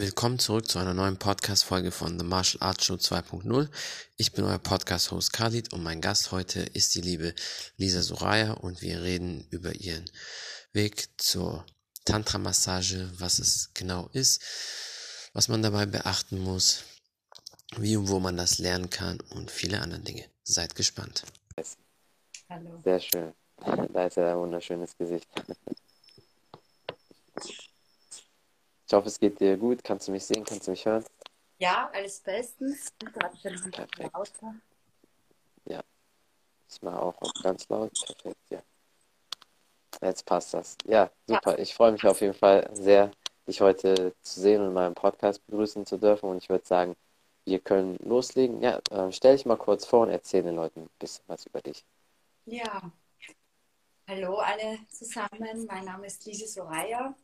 [0.00, 3.68] Willkommen zurück zu einer neuen Podcast-Folge von The Martial Arts Show 2.0.
[4.16, 7.34] Ich bin euer Podcast-Host Khalid und mein Gast heute ist die liebe
[7.78, 10.08] Lisa Soraya und wir reden über ihren
[10.72, 11.66] Weg zur
[12.04, 16.84] Tantra-Massage, was es genau ist, was man dabei beachten muss,
[17.76, 20.26] wie und wo man das lernen kann und viele andere Dinge.
[20.44, 21.24] Seid gespannt.
[22.48, 22.80] Hallo.
[22.84, 23.32] Sehr schön.
[23.92, 25.28] Da ist ja ein wunderschönes Gesicht.
[28.88, 29.84] Ich hoffe, es geht dir gut.
[29.84, 30.44] Kannst du mich sehen?
[30.44, 31.04] Kannst du mich hören?
[31.58, 32.90] Ja, alles bestens.
[32.98, 34.14] Perfekt.
[35.66, 35.82] Ja.
[36.66, 37.92] Ist mal auch ganz laut.
[37.92, 38.62] Perfekt, ja.
[40.00, 40.78] Jetzt passt das.
[40.86, 41.58] Ja, super.
[41.58, 43.10] Ich freue mich auf jeden Fall sehr,
[43.46, 46.30] dich heute zu sehen und in meinem Podcast begrüßen zu dürfen.
[46.30, 46.96] Und ich würde sagen,
[47.44, 48.62] wir können loslegen.
[48.62, 51.60] Ja, äh, stell dich mal kurz vor und erzähl den Leuten ein bisschen was über
[51.60, 51.84] dich.
[52.46, 52.90] Ja,
[54.06, 55.66] hallo alle zusammen.
[55.66, 57.14] Mein Name ist Lise Soraya.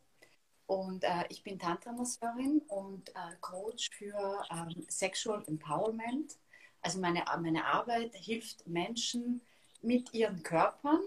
[0.67, 6.37] Und äh, ich bin Tantra-Masseurin und äh, Coach für ähm, Sexual Empowerment.
[6.81, 9.41] Also meine, meine Arbeit hilft Menschen
[9.81, 11.01] mit ihren Körpern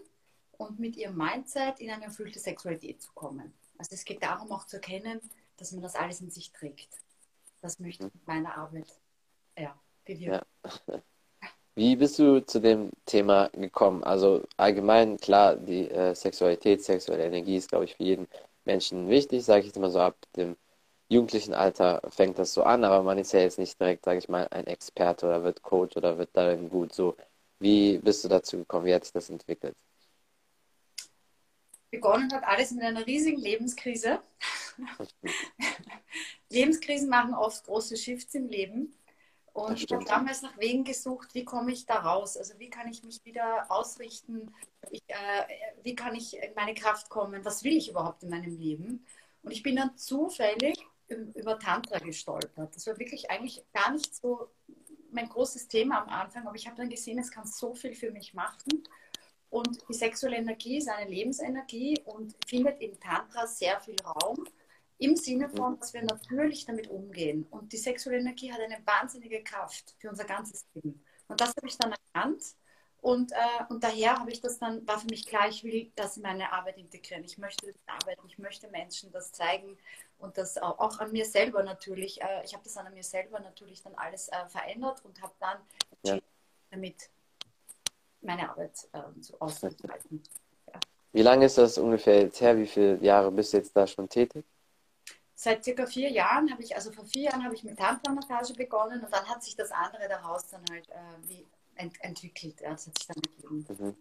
[0.53, 3.53] und mit ihrem Mindset in eine erfüllte Sexualität zu kommen.
[3.79, 5.21] Also es geht darum auch zu erkennen,
[5.57, 6.89] dass man das alles in sich trägt.
[7.61, 8.87] Das möchte ich mit meiner Arbeit
[9.57, 10.47] ja, bewirken.
[10.65, 11.03] Ja.
[11.75, 14.03] Wie bist du zu dem Thema gekommen?
[14.03, 18.27] Also allgemein, klar, die äh, Sexualität, sexuelle Energie ist, glaube ich, für jeden
[18.69, 20.57] Menschen wichtig, sage ich jetzt mal so ab dem
[21.09, 24.29] jugendlichen Alter fängt das so an, aber man ist ja jetzt nicht direkt, sage ich
[24.29, 26.93] mal, ein Experte oder wird Coach oder wird darin gut.
[26.93, 27.17] So,
[27.61, 28.85] wie bist du dazu gekommen?
[28.85, 29.75] Wie hat sich das entwickelt?
[31.91, 34.21] Begonnen hat alles mit einer riesigen Lebenskrise.
[36.51, 38.98] Lebenskrisen machen oft große Shifts im Leben.
[39.59, 42.37] Und ich habe damals nach Wegen gesucht, wie komme ich da raus?
[42.37, 44.55] Also wie kann ich mich wieder ausrichten?
[44.91, 45.45] Ich, äh,
[45.83, 47.45] wie kann ich in meine Kraft kommen?
[47.45, 49.05] Was will ich überhaupt in meinem Leben?
[49.43, 52.75] Und ich bin dann zufällig über Tantra gestolpert.
[52.77, 54.49] Das war wirklich eigentlich gar nicht so
[55.11, 58.11] mein großes Thema am Anfang, aber ich habe dann gesehen, es kann so viel für
[58.13, 58.85] mich machen.
[59.51, 64.45] Und die sexuelle Energie ist eine Lebensenergie und findet in Tantra sehr viel Raum.
[64.99, 67.47] Im Sinne von, dass wir natürlich damit umgehen.
[67.51, 71.05] Und die sexuelle Energie hat eine wahnsinnige Kraft für unser ganzes Leben.
[71.29, 72.43] Und das habe ich dann erkannt.
[73.01, 73.37] Und, äh,
[73.69, 76.53] und daher habe ich das dann, war für mich klar, ich will das in meine
[76.53, 77.23] Arbeit integrieren.
[77.23, 79.79] Ich möchte das arbeiten, ich möchte Menschen das zeigen
[80.19, 82.21] und das auch, auch an mir selber natürlich.
[82.21, 85.59] Äh, ich habe das an mir selber natürlich dann alles äh, verändert und habe dann
[86.03, 86.19] ja.
[86.71, 87.09] damit
[88.21, 90.23] meine Arbeit äh, zu auszuhalten.
[90.67, 90.81] Ja.
[91.13, 92.59] Wie lange ist das ungefähr jetzt her?
[92.59, 94.45] Wie viele Jahre bist du jetzt da schon tätig?
[95.39, 99.05] Seit circa vier Jahren habe ich, also vor vier Jahren habe ich mit Tantra-Massage begonnen
[99.05, 102.61] und dann hat sich das andere daraus dann halt äh, wie ent entwickelt.
[102.61, 103.97] Ja, das hat sich dann ergeben.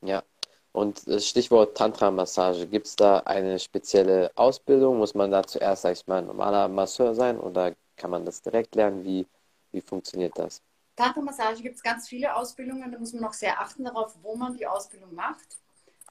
[0.00, 0.08] Mhm.
[0.08, 0.22] Ja.
[0.70, 4.98] Und das Stichwort Tantra-Massage, gibt es da eine spezielle Ausbildung?
[4.98, 8.40] Muss man da zuerst, sag ich mal, ein normaler Masseur sein oder kann man das
[8.40, 9.02] direkt lernen?
[9.02, 9.26] Wie,
[9.72, 10.62] wie funktioniert das?
[10.94, 14.56] Tantra-Massage gibt es ganz viele Ausbildungen, da muss man auch sehr achten darauf, wo man
[14.56, 15.58] die Ausbildung macht.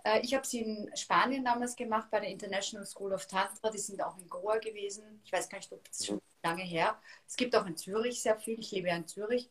[0.04, 3.70] Äh, ich habe sie in Spanien damals gemacht, bei der International School of Tantra.
[3.70, 5.22] Die sind auch in Goa gewesen.
[5.24, 7.00] Ich weiß gar nicht, ob das schon lange her.
[7.28, 8.60] Es gibt auch in Zürich sehr viel.
[8.60, 9.50] Ich lebe ja in Zürich.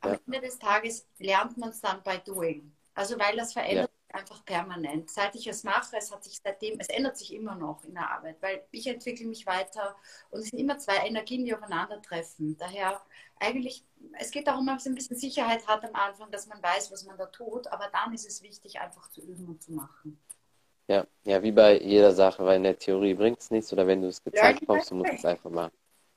[0.00, 0.20] Am ja.
[0.26, 2.74] Ende des Tages lernt man es dann bei Doing.
[2.94, 5.10] Also weil das verändert einfach permanent.
[5.10, 8.10] Seit ich es mache, es hat sich seitdem, es ändert sich immer noch in der
[8.10, 9.96] Arbeit, weil ich entwickle mich weiter
[10.30, 12.56] und es sind immer zwei Energien, die aufeinandertreffen.
[12.58, 13.00] Daher
[13.40, 13.84] eigentlich,
[14.18, 17.04] es geht darum, dass man ein bisschen Sicherheit hat am Anfang, dass man weiß, was
[17.04, 20.20] man da tut, aber dann ist es wichtig, einfach zu üben und zu machen.
[20.88, 24.02] Ja, ja, wie bei jeder Sache, weil in der Theorie bringt es nichts oder wenn
[24.02, 25.72] du es gezeigt bekommst, du musst es einfach machen.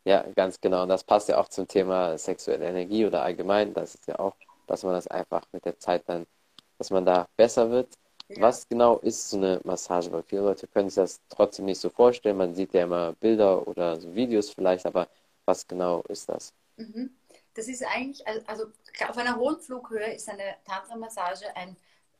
[0.06, 0.84] Ja, ganz genau.
[0.84, 3.74] Und das passt ja auch zum Thema sexuelle Energie oder allgemein.
[3.74, 4.36] Das ist ja auch,
[4.68, 6.28] dass man das einfach mit der Zeit dann,
[6.78, 7.94] dass man da besser wird.
[8.28, 8.42] Ja.
[8.42, 10.12] Was genau ist so eine Massage?
[10.12, 12.38] Weil viele Leute können sich das trotzdem nicht so vorstellen.
[12.38, 15.08] Man sieht ja immer Bilder oder so Videos vielleicht, aber
[15.46, 16.54] was genau ist das?
[16.78, 17.16] Mhm.
[17.54, 18.66] Das ist eigentlich, also
[19.08, 21.78] auf einer hohen Flughöhe ist eine Tantra-Massage ein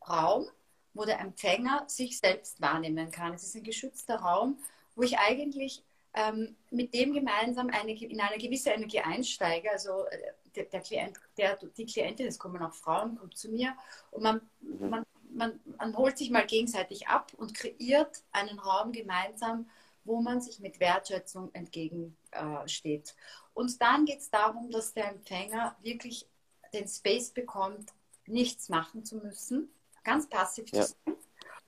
[0.08, 0.48] Raum,
[0.94, 3.34] wo der Empfänger sich selbst wahrnehmen kann.
[3.34, 4.60] Es ist ein geschützter Raum,
[4.96, 9.72] wo ich eigentlich ähm, mit dem gemeinsam eine, in eine gewisse Energie einsteige.
[9.72, 13.76] Also äh, der, der Klient, der, die Klientin, es kommen auch Frauen, kommt zu mir
[14.12, 14.90] und man, mhm.
[14.90, 19.70] man, man, man holt sich mal gegenseitig ab und kreiert einen Raum gemeinsam,
[20.04, 23.10] wo man sich mit Wertschätzung entgegensteht.
[23.10, 26.28] Äh, und dann geht es darum, dass der Empfänger wirklich
[26.74, 27.92] den Space bekommt,
[28.28, 29.70] nichts machen zu müssen,
[30.04, 30.84] ganz passiv ja.
[30.84, 31.16] zu sein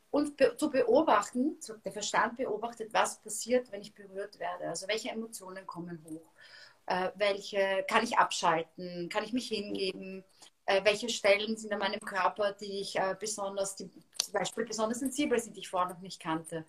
[0.10, 4.68] und be zu beobachten, der Verstand beobachtet, was passiert, wenn ich berührt werde.
[4.68, 6.32] Also welche Emotionen kommen hoch,
[6.88, 10.24] äh, welche kann ich abschalten, kann ich mich hingeben,
[10.66, 13.90] äh, welche Stellen sind an meinem Körper, die ich äh, besonders, die
[14.22, 16.66] zum Beispiel besonders sensibel sind, die ich vorher noch nicht kannte.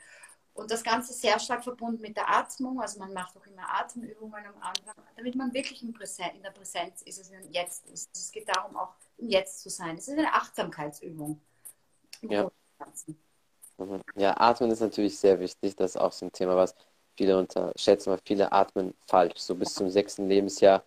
[0.55, 2.81] Und das Ganze sehr stark verbunden mit der Atmung.
[2.81, 6.51] Also man macht auch immer Atemübungen am Anfang, damit man wirklich in, Präsenz, in der
[6.51, 8.11] Präsenz ist, also jetzt ist.
[8.13, 9.97] Es geht darum, auch im Jetzt zu sein.
[9.97, 11.41] Es ist eine Achtsamkeitsübung.
[12.23, 12.51] Ja.
[14.17, 15.77] Ja, Atmen ist natürlich sehr wichtig.
[15.77, 16.75] Das ist auch so ein Thema, was
[17.19, 19.39] viele unterschätzen, weil viele atmen falsch.
[19.39, 20.83] So bis zum sechsten Lebensjahr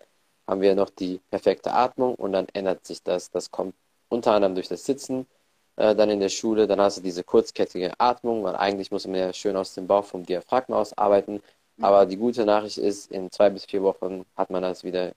[0.48, 3.30] haben wir noch die perfekte Atmung und dann ändert sich das.
[3.32, 3.76] Das kommt
[4.10, 5.28] unter anderem durch das Sitzen,
[5.76, 9.20] äh, dann in der Schule, dann hast du diese kurzkettige Atmung, weil eigentlich muss man
[9.20, 11.34] ja schön aus dem Bauch vom Diaphragma aus arbeiten.
[11.78, 11.84] Mhm.
[11.84, 15.12] Aber die gute Nachricht ist, in zwei bis vier Wochen hat man das wieder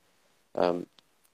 [0.57, 0.87] ähm,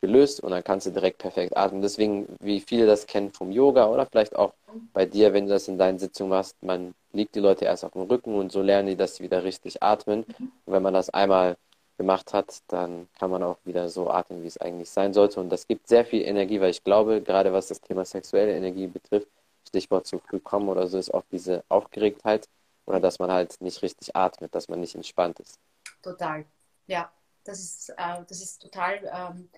[0.02, 1.82] gelöst und dann kannst du direkt perfekt atmen.
[1.82, 4.52] Deswegen, wie viele das kennen vom Yoga oder vielleicht auch
[4.92, 7.92] bei dir, wenn du das in deinen Sitzungen machst, man liegt die Leute erst auf
[7.92, 10.24] dem Rücken und so lernen die, dass sie wieder richtig atmen.
[10.38, 10.52] Mhm.
[10.64, 11.56] Und wenn man das einmal
[11.98, 15.40] gemacht hat, dann kann man auch wieder so atmen, wie es eigentlich sein sollte.
[15.40, 18.86] Und das gibt sehr viel Energie, weil ich glaube, gerade was das Thema sexuelle Energie
[18.86, 19.28] betrifft,
[19.68, 22.48] Stichwort zu früh kommen oder so, ist auch diese Aufgeregtheit
[22.86, 25.58] oder dass man halt nicht richtig atmet, dass man nicht entspannt ist.
[26.02, 26.44] Total,
[26.86, 27.10] ja.
[27.44, 29.48] Das ist, äh, das ist total ähm,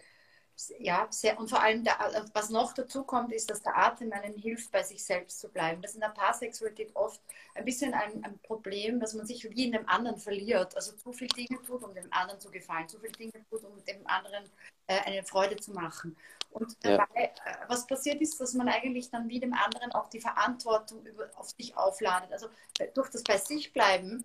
[0.78, 1.96] ja, sehr, und vor allem, der,
[2.34, 5.82] was noch dazu kommt, ist, dass der Atem einen hilft, bei sich selbst zu bleiben.
[5.82, 7.20] Das ist in der Paarsexualität oft
[7.54, 10.74] ein bisschen ein, ein, Problem, dass man sich wie in dem anderen verliert.
[10.76, 13.84] Also zu viele Dinge tut, um dem anderen zu gefallen, zu viele Dinge tut, um
[13.84, 14.44] dem anderen
[14.86, 16.16] äh, eine Freude zu machen.
[16.50, 17.22] Und dabei, ja.
[17.22, 21.30] äh, was passiert ist, dass man eigentlich dann wie dem anderen auch die Verantwortung über,
[21.36, 22.32] auf sich aufladet.
[22.32, 22.48] Also
[22.94, 24.24] durch das bei sich bleiben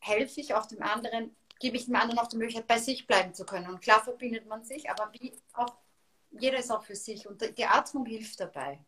[0.00, 3.32] helfe ich auch dem anderen gebe ich dem anderen auch die Möglichkeit, bei sich bleiben
[3.32, 3.68] zu können.
[3.68, 5.76] Und klar verbindet man sich, aber wie auch,
[6.32, 8.80] jeder ist auch für sich und die Atmung hilft dabei.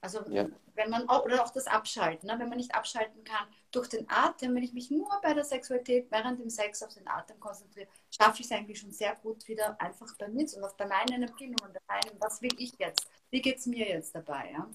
[0.00, 0.46] Also ja.
[0.74, 2.38] wenn man auch, oder auch das Abschalten, ne?
[2.38, 6.10] wenn man nicht abschalten kann durch den Atem, wenn ich mich nur bei der Sexualität
[6.10, 9.80] während dem Sex auf den Atem konzentriere, schaffe ich es eigentlich schon sehr gut wieder
[9.80, 13.40] einfach bei mir und auf bei meinen Empfindungen, bei meinem, was will ich jetzt, wie
[13.40, 14.52] geht es mir jetzt dabei.
[14.52, 14.68] Ja?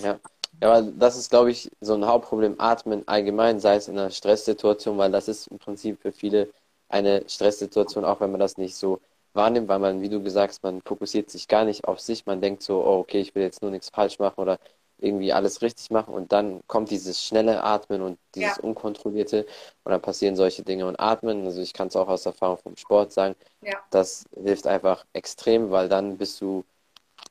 [0.00, 0.20] ja.
[0.60, 4.10] Ja, aber das ist, glaube ich, so ein Hauptproblem Atmen allgemein, sei es in einer
[4.10, 6.48] Stresssituation, weil das ist im Prinzip für viele
[6.88, 9.00] eine Stresssituation, auch wenn man das nicht so
[9.32, 12.40] wahrnimmt, weil man, wie du gesagt hast, man fokussiert sich gar nicht auf sich, man
[12.40, 14.58] denkt so, oh, okay, ich will jetzt nur nichts falsch machen oder
[14.98, 16.14] irgendwie alles richtig machen.
[16.14, 18.62] Und dann kommt dieses schnelle Atmen und dieses ja.
[18.62, 19.46] unkontrollierte.
[19.84, 22.76] Und dann passieren solche Dinge und Atmen, also ich kann es auch aus Erfahrung vom
[22.76, 23.78] Sport sagen, ja.
[23.90, 26.64] das hilft einfach extrem, weil dann bist du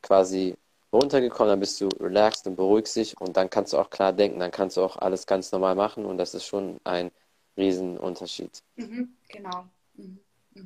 [0.02, 0.56] quasi
[0.94, 4.40] runtergekommen, dann bist du relaxed und beruhigst dich und dann kannst du auch klar denken,
[4.40, 7.12] dann kannst du auch alles ganz normal machen und das ist schon ein
[7.58, 8.62] Riesenunterschied.
[8.76, 9.66] Mhm, genau.
[9.96, 10.20] Mhm,
[10.54, 10.64] mhm.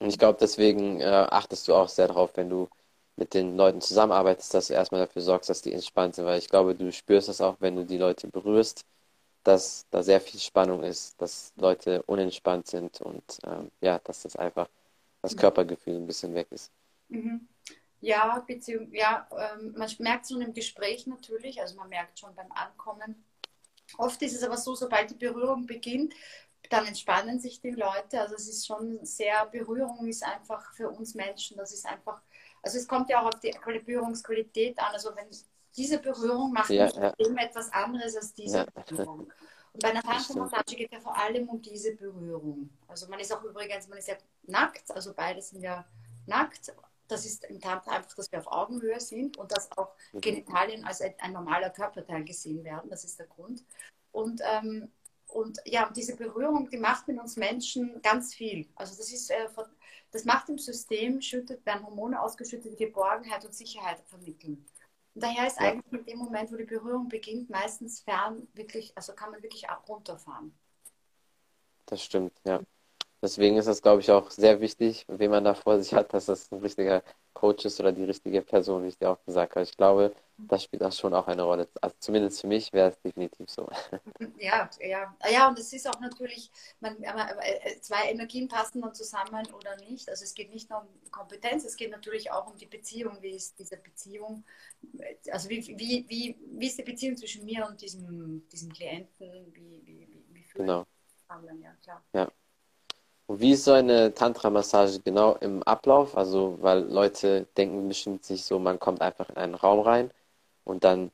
[0.00, 2.68] Und ich glaube, deswegen äh, achtest du auch sehr darauf, wenn du
[3.16, 6.48] mit den Leuten zusammenarbeitest, dass du erstmal dafür sorgst, dass die entspannt sind, weil ich
[6.48, 8.84] glaube, du spürst das auch, wenn du die Leute berührst,
[9.42, 14.36] dass da sehr viel Spannung ist, dass Leute unentspannt sind und ähm, ja, dass das
[14.36, 14.68] einfach
[15.22, 15.38] das mhm.
[15.38, 16.70] Körpergefühl ein bisschen weg ist.
[18.00, 22.34] Ja, beziehungsweise, ja, ähm, man merkt es schon im Gespräch natürlich, also man merkt schon
[22.34, 23.24] beim Ankommen.
[23.96, 26.14] Oft ist es aber so, sobald die Berührung beginnt,
[26.70, 28.20] dann entspannen sich die Leute.
[28.20, 32.20] Also es ist schon sehr, Berührung ist einfach für uns Menschen, das ist einfach,
[32.62, 34.92] also es kommt ja auch auf die Berührungsqualität an.
[34.92, 35.28] Also wenn
[35.76, 37.14] diese Berührung macht ja, ja.
[37.18, 38.66] etwas anderes als diese ja.
[38.74, 39.32] Berührung.
[39.72, 42.70] Und bei einer Tantra-Massage geht ja vor allem um diese Berührung.
[42.86, 45.84] Also man ist auch übrigens, man ist ja nackt, also beide sind ja
[46.26, 46.72] nackt,
[47.08, 50.20] das ist im Tantra einfach, dass wir auf Augenhöhe sind und dass auch mhm.
[50.20, 52.90] Genitalien als ein, ein normaler Körperteil gesehen werden.
[52.90, 53.64] Das ist der Grund.
[54.12, 54.92] Und, ähm,
[55.26, 58.68] und ja, diese Berührung, die macht mit uns Menschen ganz viel.
[58.76, 59.48] Also das ist, äh,
[60.10, 64.66] das macht im System, schüttet, werden Hormone ausgeschüttet, die Geborgenheit und Sicherheit vermitteln.
[65.14, 65.68] Und daher ist ja.
[65.68, 69.68] eigentlich in dem Moment, wo die Berührung beginnt, meistens fern wirklich, also kann man wirklich
[69.68, 70.56] auch runterfahren.
[71.86, 72.60] Das stimmt, ja.
[73.22, 76.26] Deswegen ist es, glaube ich, auch sehr wichtig, wen man da vor sich hat, dass
[76.26, 77.02] das ein richtiger
[77.34, 79.64] Coach ist oder die richtige Person, wie ich dir auch gesagt habe.
[79.64, 80.14] Ich glaube,
[80.48, 81.68] das spielt auch schon auch eine Rolle.
[81.80, 83.68] Also zumindest für mich wäre es definitiv so.
[84.38, 85.16] Ja, ja.
[85.30, 90.08] Ja, und es ist auch natürlich, man, äh, zwei Energien passen dann zusammen oder nicht.
[90.08, 93.18] Also es geht nicht nur um Kompetenz, es geht natürlich auch um die Beziehung.
[93.20, 94.44] Wie ist diese Beziehung?
[95.30, 99.52] Also wie, wie, wie, wie ist die Beziehung zwischen mir und diesem, diesem Klienten?
[99.52, 100.86] Wie, wie, wie, wie genau.
[101.26, 101.62] Zusammen?
[101.62, 102.02] Ja, klar.
[102.14, 102.30] Ja.
[103.30, 106.16] Wie ist so eine Tantra-Massage genau im Ablauf?
[106.16, 110.10] Also, weil Leute denken bestimmt sich so, man kommt einfach in einen Raum rein
[110.64, 111.10] und dann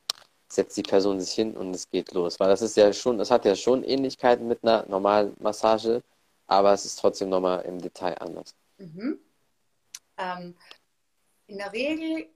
[0.49, 2.39] setzt die Person sich hin und es geht los.
[2.39, 6.03] Weil das ist ja schon, das hat ja schon Ähnlichkeiten mit einer normalen Massage,
[6.47, 8.55] aber es ist trotzdem nochmal im Detail anders.
[8.79, 9.19] Mhm.
[10.17, 10.55] Ähm,
[11.49, 12.27] in der Regel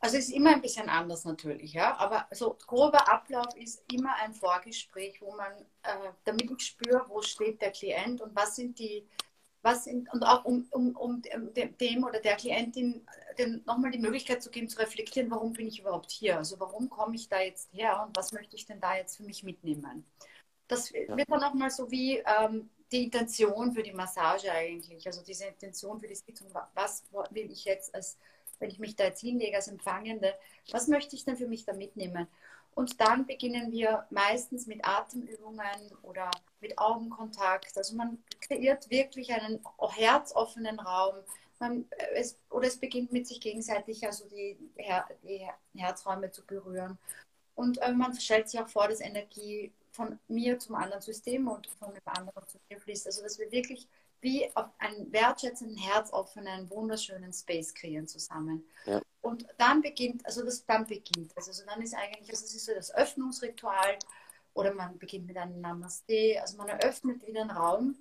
[0.00, 1.96] also es ist immer ein bisschen anders natürlich, ja.
[1.98, 5.52] Aber so grober Ablauf ist immer ein Vorgespräch, wo man,
[5.82, 9.06] äh, damit ich spüre, wo steht der Klient und was sind die,
[9.62, 13.06] was sind, und auch um, um, um dem oder der Klientin
[13.66, 16.36] nochmal die Möglichkeit zu geben, zu reflektieren, warum bin ich überhaupt hier?
[16.36, 19.24] Also warum komme ich da jetzt her und was möchte ich denn da jetzt für
[19.24, 20.04] mich mitnehmen?
[20.68, 25.22] das wird dann auch mal so wie ähm, die Intention für die Massage eigentlich, also
[25.24, 28.18] diese Intention für die Sitzung, was will ich jetzt als,
[28.58, 30.34] wenn ich mich da jetzt hinlege als Empfangende,
[30.70, 32.26] was möchte ich denn für mich da mitnehmen?
[32.74, 37.76] Und dann beginnen wir meistens mit Atemübungen oder mit Augenkontakt.
[37.76, 39.60] Also man kreiert wirklich einen
[39.96, 41.16] herzoffenen Raum.
[41.58, 46.98] Man, es, oder es beginnt mit sich gegenseitig also die, Her die Herzräume zu berühren.
[47.56, 51.66] Und äh, man stellt sich auch vor, dass Energie von mir zum anderen System und
[51.66, 53.06] von dem anderen zu mir fließt.
[53.06, 53.88] Also dass wir wirklich
[54.20, 58.68] wie auf einen wertschätzenden, herzoffenen, wunderschönen Space kreieren zusammen.
[58.86, 59.00] Ja.
[59.20, 62.64] Und dann beginnt, also das dann beginnt, also, also dann ist eigentlich, also es ist
[62.64, 63.98] so das Öffnungsritual.
[64.54, 67.96] Oder man beginnt mit einem Namaste, also man eröffnet wieder einen Raum.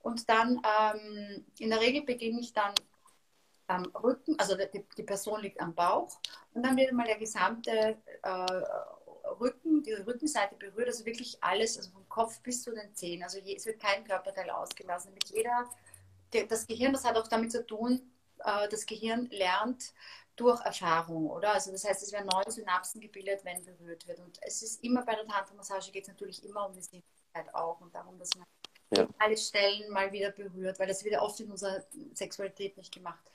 [0.00, 2.74] Und dann ähm, in der Regel beginne ich dann
[3.68, 6.18] am Rücken, also die, die, Person liegt am Bauch.
[6.52, 8.62] Und dann wird mal der gesamte äh,
[9.40, 13.22] Rücken, die Rückenseite berührt, also wirklich alles, also vom Kopf bis zu den Zehen.
[13.22, 15.12] Also je, es wird kein Körperteil ausgelassen.
[15.14, 15.68] Mit jeder,
[16.48, 18.00] das Gehirn, das hat auch damit zu tun,
[18.44, 19.92] äh, das Gehirn lernt
[20.36, 21.52] durch Erfahrung, oder?
[21.52, 24.20] Also das heißt, es werden neue Synapsen gebildet, wenn berührt wird.
[24.20, 27.80] Und es ist immer bei der Tantra-Massage geht es natürlich immer um die Sinnlichkeit auch
[27.80, 28.46] und darum, dass man
[28.96, 29.06] ja.
[29.18, 33.30] alle Stellen mal wieder berührt, weil das wird ja oft in unserer Sexualität nicht gemacht.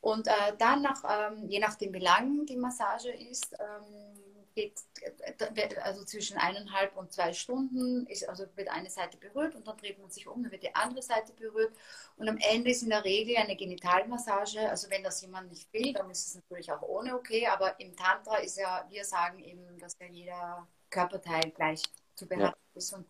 [0.00, 4.27] Und äh, dann, nach, ähm, je nachdem, wie lang die Massage ist, ähm,
[4.58, 9.76] geht also zwischen eineinhalb und zwei Stunden, ist, also wird eine Seite berührt und dann
[9.76, 11.72] dreht man sich um, dann wird die andere Seite berührt.
[12.16, 14.68] Und am Ende ist in der Regel eine Genitalmassage.
[14.68, 17.46] Also wenn das jemand nicht will, dann ist es natürlich auch ohne okay.
[17.46, 21.82] Aber im Tantra ist ja, wir sagen eben, dass ja jeder Körperteil gleich
[22.14, 22.78] zu behandeln ja.
[22.78, 22.92] ist.
[22.92, 23.06] Und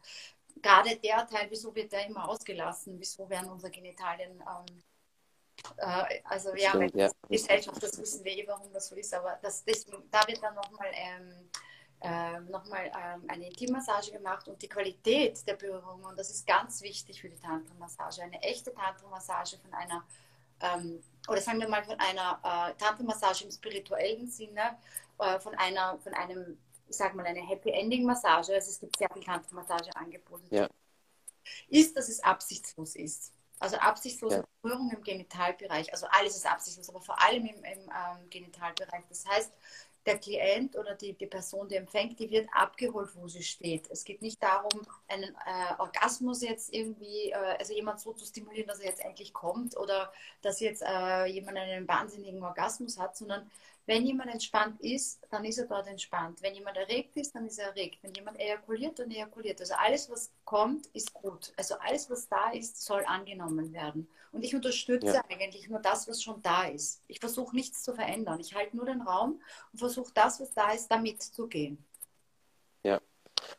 [0.61, 2.99] gerade der Teil, wieso wird der immer ausgelassen?
[2.99, 4.83] Wieso werden unsere Genitalien ähm,
[5.77, 7.11] äh, also ja, Stimmt, ja.
[7.29, 10.55] Gesellschaft, das wissen wir eh, warum das so ist, aber das, deswegen, da wird dann
[10.55, 11.49] nochmal ähm,
[12.01, 16.81] äh, noch ähm, eine Intimmassage gemacht und die Qualität der Berührung, und das ist ganz
[16.83, 20.05] wichtig für die Tantra-Massage, eine echte Tantra-Massage von einer,
[20.61, 24.79] ähm, oder sagen wir mal von einer äh, Tantra-Massage im spirituellen Sinne,
[25.19, 28.97] äh, von, einer, von einem, ich sag mal, eine Happy Ending Massage, also es gibt
[28.97, 30.69] sehr viele Tantra-Massage-Angebote, ja.
[31.69, 33.33] ist, dass es absichtslos ist.
[33.61, 34.45] Also absichtslose ja.
[34.63, 35.93] Berührung im Genitalbereich.
[35.93, 39.05] Also alles ist absichtslos, aber vor allem im, im ähm, Genitalbereich.
[39.09, 39.53] Das heißt,
[40.09, 43.89] der Klient oder die, die Person, die empfängt, die wird abgeholt, wo sie steht.
[43.91, 48.67] Es geht nicht darum, einen äh, Orgasmus jetzt irgendwie, äh, also jemand so zu stimulieren,
[48.67, 50.13] dass er jetzt endlich kommt oder
[50.43, 53.51] dass jetzt äh, jemand einen wahnsinnigen Orgasmus hat, sondern
[53.89, 56.43] wenn jemand entspannt ist, dann ist er dort entspannt.
[56.43, 57.99] Wenn jemand erregt ist, dann ist er erregt.
[58.03, 59.61] Wenn jemand ejakuliert, dann ejakuliert.
[59.63, 61.55] Also alles, was kommt, ist gut.
[61.57, 64.07] Also alles, was da ist, soll angenommen werden.
[64.31, 65.25] Und ich unterstütze ja.
[65.31, 67.01] eigentlich nur das, was schon da ist.
[67.09, 68.39] Ich versuche nichts zu verändern.
[68.41, 69.41] Ich halte nur den Raum
[69.73, 71.85] und versuche das, was da ist, damit zu gehen.
[72.85, 73.01] Ja.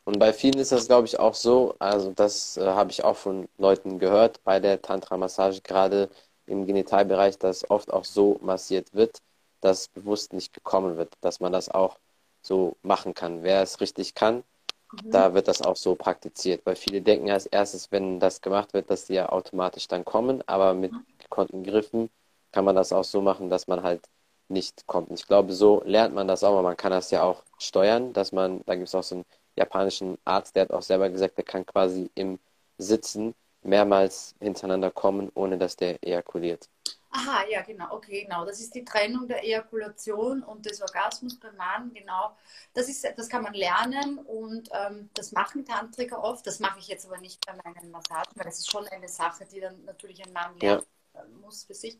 [0.03, 3.15] Und bei vielen ist das, glaube ich, auch so, also das äh, habe ich auch
[3.15, 6.09] von Leuten gehört bei der Tantra-Massage, gerade
[6.45, 9.21] im Genitalbereich, dass oft auch so massiert wird
[9.61, 11.97] das bewusst nicht gekommen wird, dass man das auch
[12.41, 13.43] so machen kann.
[13.43, 14.43] Wer es richtig kann,
[14.91, 15.11] mhm.
[15.11, 16.65] da wird das auch so praktiziert.
[16.65, 20.43] Weil viele denken als erstes, wenn das gemacht wird, dass die ja automatisch dann kommen,
[20.47, 21.05] aber mit mhm.
[21.17, 22.09] gekonnten Griffen
[22.51, 24.01] kann man das auch so machen, dass man halt
[24.49, 25.09] nicht kommt.
[25.09, 28.13] Und ich glaube, so lernt man das auch, aber man kann das ja auch steuern,
[28.13, 29.25] dass man, da gibt es auch so einen
[29.55, 32.39] japanischen Arzt, der hat auch selber gesagt, der kann quasi im
[32.77, 36.69] Sitzen mehrmals hintereinander kommen, ohne dass der ejakuliert.
[37.11, 38.45] Aha, ja, genau, okay, genau.
[38.45, 42.35] Das ist die Trennung der Ejakulation und des Orgasmus beim Mann, genau.
[42.73, 46.45] Das, ist, das kann man lernen und ähm, das machen Tantriker oft.
[46.45, 49.45] Das mache ich jetzt aber nicht bei meinen Massagen, weil das ist schon eine Sache,
[49.51, 50.98] die dann natürlich ein Mann lernen ja.
[51.41, 51.97] Muss für sich.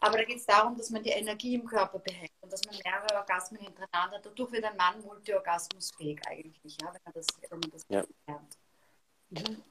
[0.00, 2.76] Aber da geht es darum, dass man die Energie im Körper behält und dass man
[2.84, 7.70] mehrere Orgasmen hintereinander, dadurch wird ein Mann multiorgasmusfähig eigentlich, ja, wenn man das, wenn man
[7.70, 8.04] das ja.
[8.26, 8.58] lernt.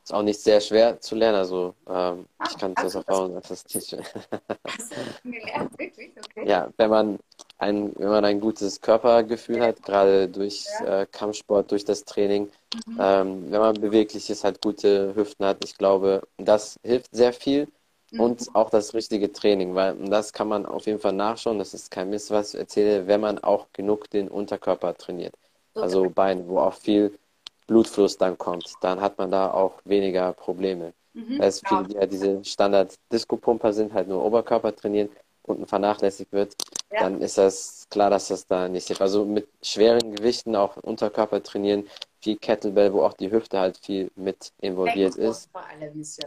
[0.03, 1.37] Ist auch nicht sehr schwer zu lernen.
[1.37, 4.03] Also ähm, ah, ich kann aus Erfahrung sagen, das ist nicht schwer.
[4.67, 6.11] Hast du gelernt, wirklich?
[6.17, 6.47] Okay.
[6.47, 7.19] Ja, wenn man
[7.59, 11.01] ein, wenn man ein gutes Körpergefühl hat, gerade durch ja.
[11.01, 12.49] äh, Kampfsport, durch das Training,
[12.85, 12.97] mhm.
[12.99, 17.67] ähm, wenn man beweglich ist, halt gute Hüften hat, ich glaube, das hilft sehr viel.
[18.13, 18.19] Mhm.
[18.19, 21.89] Und auch das richtige Training, weil das kann man auf jeden Fall nachschauen, das ist
[21.89, 25.33] kein Mist, was ich erzähle, wenn man auch genug den Unterkörper trainiert.
[25.75, 27.17] Also Beine, wo auch viel
[27.67, 30.93] Blutfluss dann kommt, dann hat man da auch weniger Probleme.
[31.13, 35.09] Mhm, es viele, ja diese Standard-Disco-Pumper sind, halt nur Oberkörper trainieren,
[35.43, 36.55] unten vernachlässigt wird,
[36.91, 36.99] ja.
[37.01, 39.01] dann ist das klar, dass das da nicht hilft.
[39.01, 41.87] Also mit schweren Gewichten auch Unterkörper trainieren,
[42.23, 45.49] viel Kettlebell, wo auch die Hüfte halt viel mit involviert ist.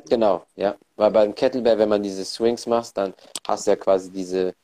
[0.08, 0.76] Genau, ja.
[0.96, 3.14] Weil beim Kettlebell, wenn man diese Swings macht, dann
[3.46, 4.54] hast du ja quasi diese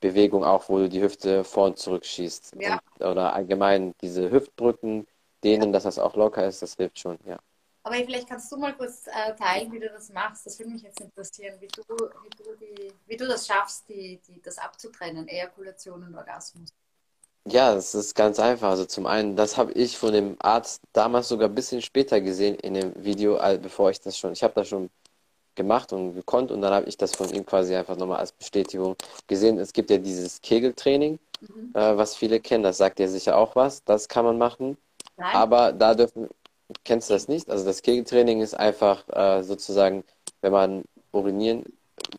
[0.00, 2.56] Bewegung auch, wo du die Hüfte vor und zurück schießt.
[2.58, 2.80] Ja.
[2.98, 5.06] Und, oder allgemein diese Hüftbrücken,
[5.44, 7.38] dehnen, dass das auch locker ist, das hilft schon, ja.
[7.82, 10.44] Aber vielleicht kannst du mal kurz äh, teilen, wie du das machst.
[10.44, 14.20] Das würde mich jetzt interessieren, wie du, wie du, die, wie du das schaffst, die,
[14.28, 16.68] die, das abzutrennen, Ejakulation und Orgasmus.
[17.46, 18.70] Ja, es ist ganz einfach.
[18.70, 22.54] Also zum einen, das habe ich von dem Arzt damals sogar ein bisschen später gesehen
[22.56, 24.90] in dem Video, bevor ich das schon, ich habe das schon
[25.54, 28.96] gemacht und gekonnt und dann habe ich das von ihm quasi einfach nochmal als Bestätigung
[29.26, 29.58] gesehen.
[29.58, 31.72] Es gibt ja dieses Kegeltraining, mhm.
[31.74, 34.76] äh, was viele kennen, das sagt ja sicher auch was, das kann man machen.
[35.16, 35.34] Nein.
[35.34, 36.28] Aber da dürfen,
[36.84, 37.50] kennst du das nicht?
[37.50, 40.04] Also das Kegeltraining ist einfach äh, sozusagen,
[40.40, 41.64] wenn man urinieren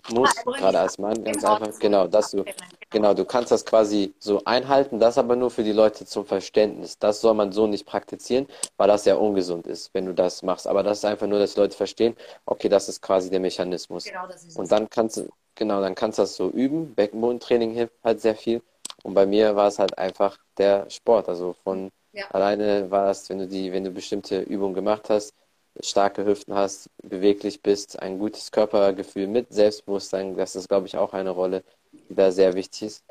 [0.09, 2.43] muss, ah, gerade als Mann, ganz einfach, genau, dass du,
[2.91, 6.99] genau, du kannst das quasi so einhalten, das aber nur für die Leute zum Verständnis.
[6.99, 10.67] Das soll man so nicht praktizieren, weil das ja ungesund ist, wenn du das machst.
[10.67, 14.03] Aber das ist einfach nur, dass die Leute verstehen, okay, das ist quasi der Mechanismus.
[14.03, 16.93] Genau, das ist Und dann kannst du, genau, dann kannst du das so üben.
[16.93, 18.61] Beckenbodentraining hilft halt sehr viel.
[19.03, 21.27] Und bei mir war es halt einfach der Sport.
[21.29, 22.25] Also von ja.
[22.29, 25.33] alleine war es, wenn du die, wenn du bestimmte Übungen gemacht hast,
[25.79, 31.13] starke Hüften hast, beweglich bist, ein gutes Körpergefühl mit Selbstbewusstsein, das ist, glaube ich, auch
[31.13, 31.63] eine Rolle,
[32.09, 33.03] da sehr wichtig ist,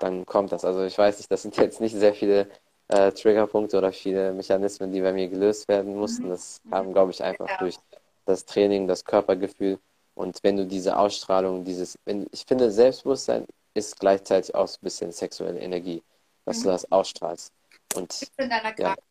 [0.00, 0.64] dann kommt das.
[0.64, 2.48] Also ich weiß nicht, das sind jetzt nicht sehr viele
[2.88, 6.28] äh, Triggerpunkte oder viele Mechanismen, die bei mir gelöst werden mussten.
[6.28, 7.78] Das kam, glaube ich, einfach durch
[8.24, 9.78] das Training, das Körpergefühl.
[10.14, 14.84] Und wenn du diese Ausstrahlung, dieses, wenn, ich finde, Selbstbewusstsein ist gleichzeitig auch so ein
[14.84, 16.02] bisschen sexuelle Energie,
[16.44, 16.62] dass mhm.
[16.62, 17.52] du das ausstrahlst.
[17.94, 19.02] Und, in deiner Kraft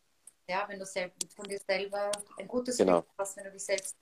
[0.48, 3.00] ja, wenn du selbst, von dir selber ein gutes genau.
[3.00, 3.96] Bild hast, wenn du dich selbst.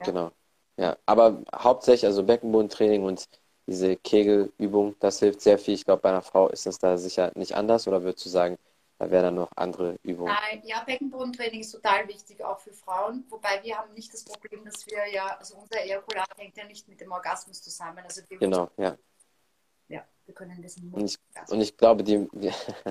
[0.00, 0.06] Ja.
[0.06, 0.32] Genau.
[0.76, 3.28] Ja, aber hauptsächlich also Beckenbodentraining und
[3.70, 5.74] diese Kegelübung, das hilft sehr viel.
[5.74, 8.58] Ich glaube, bei einer Frau ist das da sicher nicht anders oder würdest du sagen,
[8.98, 10.34] da wären dann noch andere Übungen?
[10.34, 13.24] Nein, ja, Beckenbodentraining ist total wichtig, auch für Frauen.
[13.30, 16.86] Wobei wir haben nicht das Problem, dass wir ja, also unser Ejakulat hängt ja nicht
[16.88, 18.04] mit dem Orgasmus zusammen.
[18.04, 18.98] Also genau, ja
[19.90, 20.94] ja, wir können das nicht.
[20.94, 21.18] Und ich,
[21.50, 22.50] und ich glaube, die, die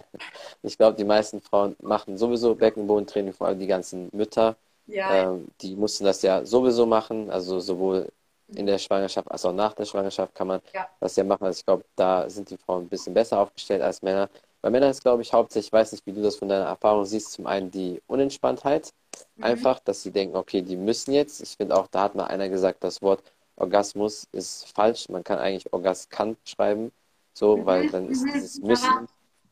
[0.63, 4.57] ich glaube, die meisten Frauen machen sowieso Beckenbodentraining, vor allem die ganzen Mütter.
[4.85, 5.31] Ja.
[5.31, 8.11] Ähm, die mussten das ja sowieso machen, also sowohl
[8.55, 10.87] in der Schwangerschaft als auch nach der Schwangerschaft kann man ja.
[10.99, 11.45] das ja machen.
[11.45, 14.29] Also ich glaube, da sind die Frauen ein bisschen besser aufgestellt als Männer.
[14.61, 17.05] Bei Männern ist, glaube ich, hauptsächlich, ich weiß nicht, wie du das von deiner Erfahrung
[17.05, 18.91] siehst, zum einen die Unentspanntheit.
[19.35, 19.43] Mhm.
[19.43, 21.41] Einfach, dass sie denken, okay, die müssen jetzt.
[21.41, 23.23] Ich finde auch, da hat mal einer gesagt, das Wort
[23.55, 25.09] Orgasmus ist falsch.
[25.09, 26.91] Man kann eigentlich Orgaskan schreiben,
[27.33, 27.65] so, mhm.
[27.65, 28.33] weil dann ist mhm.
[28.33, 29.07] dieses Müssen,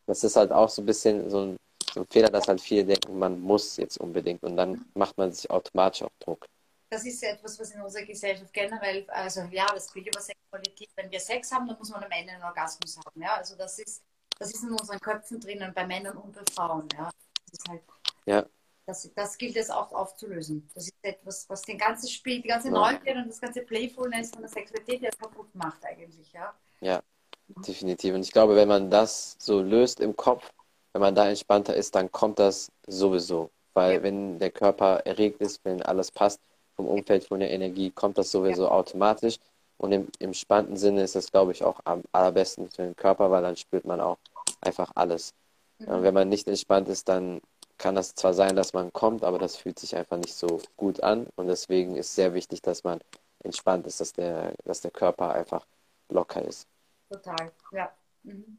[0.07, 1.57] das ist halt auch so ein bisschen so ein,
[1.93, 5.31] so ein Fehler, dass halt viele denken, man muss jetzt unbedingt und dann macht man
[5.31, 6.47] sich automatisch auch Druck.
[6.89, 10.89] Das ist ja etwas, was in unserer Gesellschaft generell, also ja, das Bild über Sexualität,
[10.95, 13.21] wenn wir Sex haben, dann muss man am Ende einen Orgasmus haben.
[13.21, 13.36] Ja?
[13.36, 14.04] Also das ist,
[14.39, 16.88] das ist in unseren Köpfen drinnen, bei Männern und bei Frauen.
[16.97, 17.10] Ja?
[17.45, 17.82] Das ist halt,
[18.26, 18.45] ja.
[18.86, 20.69] Das, das gilt es auch aufzulösen.
[20.73, 24.41] Das ist etwas, was den ganzen Spiel, die ganze Neugier und das ganze Playfulness von
[24.41, 26.54] der Sexualität ja kaputt macht eigentlich, ja.
[26.80, 27.04] Ja,
[27.47, 28.13] definitiv.
[28.15, 30.50] Und ich glaube, wenn man das so löst im Kopf,
[30.93, 33.52] wenn man da entspannter ist, dann kommt das sowieso.
[33.73, 34.04] Weil ja.
[34.04, 36.39] wenn der Körper erregt ist, wenn alles passt
[36.78, 38.72] vom Umfeld, von der Energie, kommt das sowieso ja.
[38.72, 39.40] automatisch.
[39.78, 43.30] Und im, im spannenden Sinne ist das, glaube ich, auch am allerbesten für den Körper,
[43.30, 44.18] weil dann spürt man auch
[44.62, 45.34] einfach alles.
[45.80, 46.02] Mhm.
[46.02, 47.42] wenn man nicht entspannt ist, dann
[47.78, 51.04] kann das zwar sein, dass man kommt, aber das fühlt sich einfach nicht so gut
[51.04, 51.28] an.
[51.36, 53.00] Und deswegen ist sehr wichtig, dass man
[53.44, 55.66] entspannt ist, dass der, dass der Körper einfach
[56.10, 56.68] locker ist.
[57.12, 57.92] Total, ja.
[58.24, 58.58] Mhm.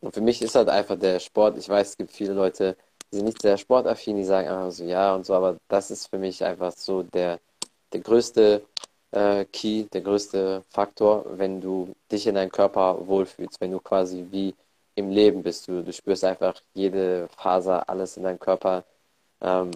[0.00, 2.76] Und für mich ist halt einfach der Sport, ich weiß, es gibt viele Leute,
[3.12, 6.06] die sind nicht sehr sportaffin, die sagen einfach so ja und so, aber das ist
[6.08, 7.40] für mich einfach so der,
[7.92, 8.62] der größte
[9.12, 14.26] äh, Key, der größte Faktor, wenn du dich in deinem Körper wohlfühlst, wenn du quasi
[14.30, 14.54] wie
[14.94, 15.68] im Leben bist.
[15.68, 18.84] Du, du spürst einfach jede Faser, alles in deinem Körper.
[19.40, 19.70] Ähm,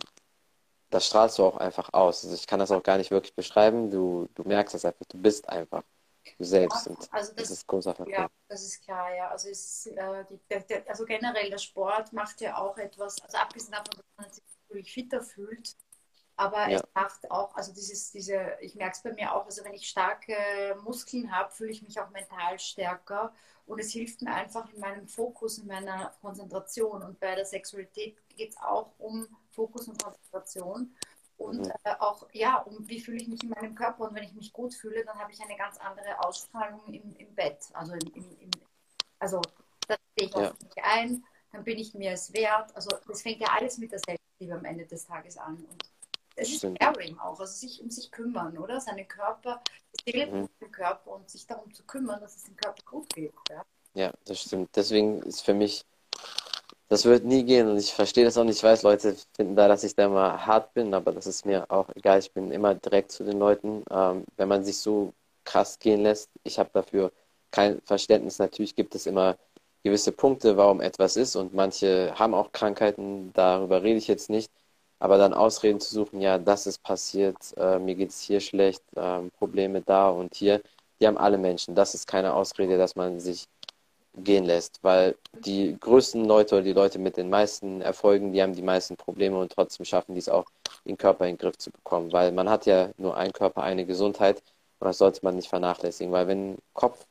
[0.91, 2.25] das strahlst du auch einfach aus.
[2.25, 3.91] Also ich kann das auch gar nicht wirklich beschreiben.
[3.91, 5.07] Du, du merkst das einfach.
[5.09, 5.83] Du bist einfach
[6.39, 6.87] selbst.
[6.87, 8.15] Ja, also das, das, ist großer Faktor.
[8.15, 9.29] Ja, das ist klar, ja.
[9.29, 13.37] Also, ist, äh, die, der, der, also generell der Sport macht ja auch etwas, also
[13.39, 15.77] abgesehen davon, dass man sich natürlich fitter fühlt,
[16.37, 16.79] aber ja.
[16.79, 19.89] es macht auch, also dieses, diese, ich merke es bei mir auch, also wenn ich
[19.89, 20.35] starke
[20.83, 23.33] Muskeln habe, fühle ich mich auch mental stärker
[23.67, 27.03] und es hilft mir einfach in meinem Fokus, in meiner Konzentration.
[27.03, 30.95] Und bei der Sexualität geht es auch um Fokus und Konzentration.
[31.43, 34.09] Und äh, auch, ja, um wie fühle ich mich in meinem Körper.
[34.09, 37.35] Und wenn ich mich gut fühle, dann habe ich eine ganz andere Ausstrahlung im, im
[37.35, 37.59] Bett.
[37.73, 38.51] Also, im, im,
[39.19, 39.41] also
[39.89, 40.51] da stehe ich ja.
[40.51, 42.75] auf mich ein, dann bin ich mir es wert.
[42.75, 45.57] Also das fängt ja alles mit der Selbstliebe am Ende des Tages an.
[45.57, 45.85] Und
[46.37, 48.81] es ist Caring auch, also sich um sich kümmern, oder?
[48.81, 49.63] Seinen Körper,
[50.07, 50.49] die Seele mhm.
[50.61, 53.35] den Körper und sich darum zu kümmern, dass es dem Körper gut geht.
[53.51, 54.75] Ja, ja das stimmt.
[54.75, 55.85] Deswegen ist für mich,
[56.93, 58.59] das wird nie gehen und ich verstehe das auch nicht.
[58.59, 61.65] Ich weiß, Leute finden da, dass ich da immer hart bin, aber das ist mir
[61.71, 62.19] auch egal.
[62.19, 63.83] Ich bin immer direkt zu den Leuten.
[63.91, 67.11] Ähm, wenn man sich so krass gehen lässt, ich habe dafür
[67.51, 68.39] kein Verständnis.
[68.39, 69.37] Natürlich gibt es immer
[69.83, 74.51] gewisse Punkte, warum etwas ist und manche haben auch Krankheiten, darüber rede ich jetzt nicht.
[74.99, 78.83] Aber dann Ausreden zu suchen, ja, das ist passiert, äh, mir geht es hier schlecht,
[78.97, 80.61] äh, Probleme da und hier,
[81.01, 81.75] die haben alle Menschen.
[81.75, 83.47] Das ist keine Ausrede, dass man sich
[84.15, 88.55] gehen lässt, weil die größten Leute oder die Leute mit den meisten Erfolgen, die haben
[88.55, 90.45] die meisten Probleme und trotzdem schaffen die es auch,
[90.85, 93.87] den Körper in den Griff zu bekommen, weil man hat ja nur einen Körper, eine
[93.87, 94.43] Gesundheit
[94.79, 97.07] und das sollte man nicht vernachlässigen, weil wenn Kopf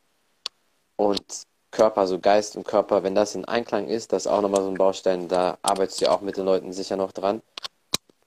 [0.96, 4.62] und Körper, so Geist und Körper, wenn das in Einklang ist, das ist auch nochmal
[4.62, 7.42] so ein Baustein, da arbeitest du ja auch mit den Leuten sicher noch dran,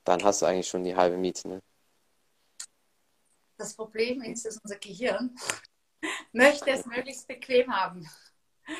[0.03, 1.47] dann hast du eigentlich schon die halbe Miete.
[1.47, 1.61] Ne?
[3.57, 5.35] Das Problem ist, dass unser Gehirn
[6.33, 8.05] möchte es möglichst bequem haben.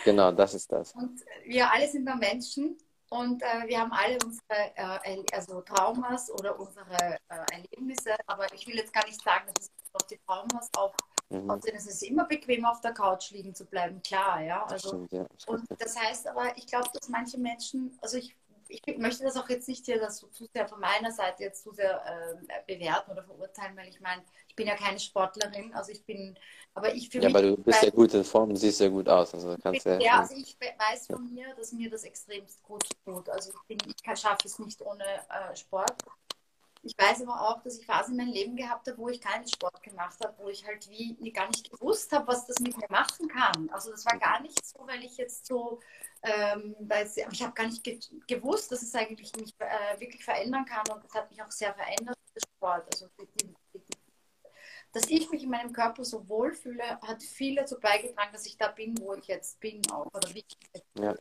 [0.03, 0.93] Genau, das ist das.
[0.93, 2.77] Und wir alle sind nur Menschen
[3.09, 8.65] und äh, wir haben alle unsere äh, also Traumas oder unsere äh, Erlebnisse, aber ich
[8.67, 10.93] will jetzt gar nicht sagen, dass es auf die Traumas auch
[11.29, 11.49] mhm.
[11.49, 11.75] aussehen.
[11.75, 14.65] Es ist immer bequem, auf der Couch liegen zu bleiben, klar, ja.
[14.65, 15.25] Also, Stimmt, ja.
[15.47, 18.35] Und das heißt aber, ich glaube, dass manche Menschen, also ich
[18.67, 21.63] ich möchte das auch jetzt nicht hier das so zu sehr von meiner Seite jetzt
[21.63, 25.91] zu sehr äh, bewerten oder verurteilen, weil ich meine, ich bin ja keine Sportlerin, also
[25.91, 26.37] ich bin,
[26.73, 27.33] aber ich für ja, mich.
[27.33, 29.33] Ja, aber du bist ja gut in Form, siehst ja gut aus.
[29.33, 33.29] Also kannst ja, ja, also ich weiß von mir, dass mir das extremst gut tut.
[33.29, 35.95] Also ich, bin, ich schaffe es nicht ohne äh, Sport.
[36.85, 39.47] Ich weiß aber auch, dass ich Phasen in meinem Leben gehabt habe, wo ich keinen
[39.47, 42.87] Sport gemacht habe, wo ich halt wie gar nicht gewusst habe, was das mit mir
[42.89, 43.69] machen kann.
[43.71, 45.79] Also das war gar nicht so, weil ich jetzt so
[46.21, 50.65] ähm, es, ich habe gar nicht ge gewusst, dass es eigentlich mich äh, wirklich verändern
[50.65, 52.85] kann und das hat mich auch sehr verändert, der Sport.
[52.93, 53.09] Also,
[54.93, 58.67] dass ich mich in meinem Körper so wohlfühle, hat viel dazu beigetragen, dass ich da
[58.67, 61.03] bin, wo ich jetzt bin auch, oder wie ich jetzt bin.
[61.03, 61.15] Ja.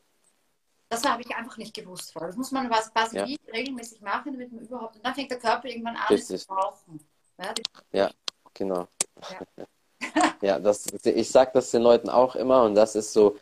[0.88, 2.28] Das habe ich einfach nicht gewusst vorher.
[2.28, 3.26] Das muss man was quasi ja.
[3.52, 4.96] regelmäßig machen, damit man überhaupt.
[4.96, 7.00] Und dann fängt der Körper irgendwann an zu brauchen.
[7.38, 7.54] Ja,
[7.92, 8.10] ja
[8.52, 8.86] genau.
[9.30, 9.64] Ja,
[10.42, 13.36] ja das, ich sage das den Leuten auch immer und das ist so,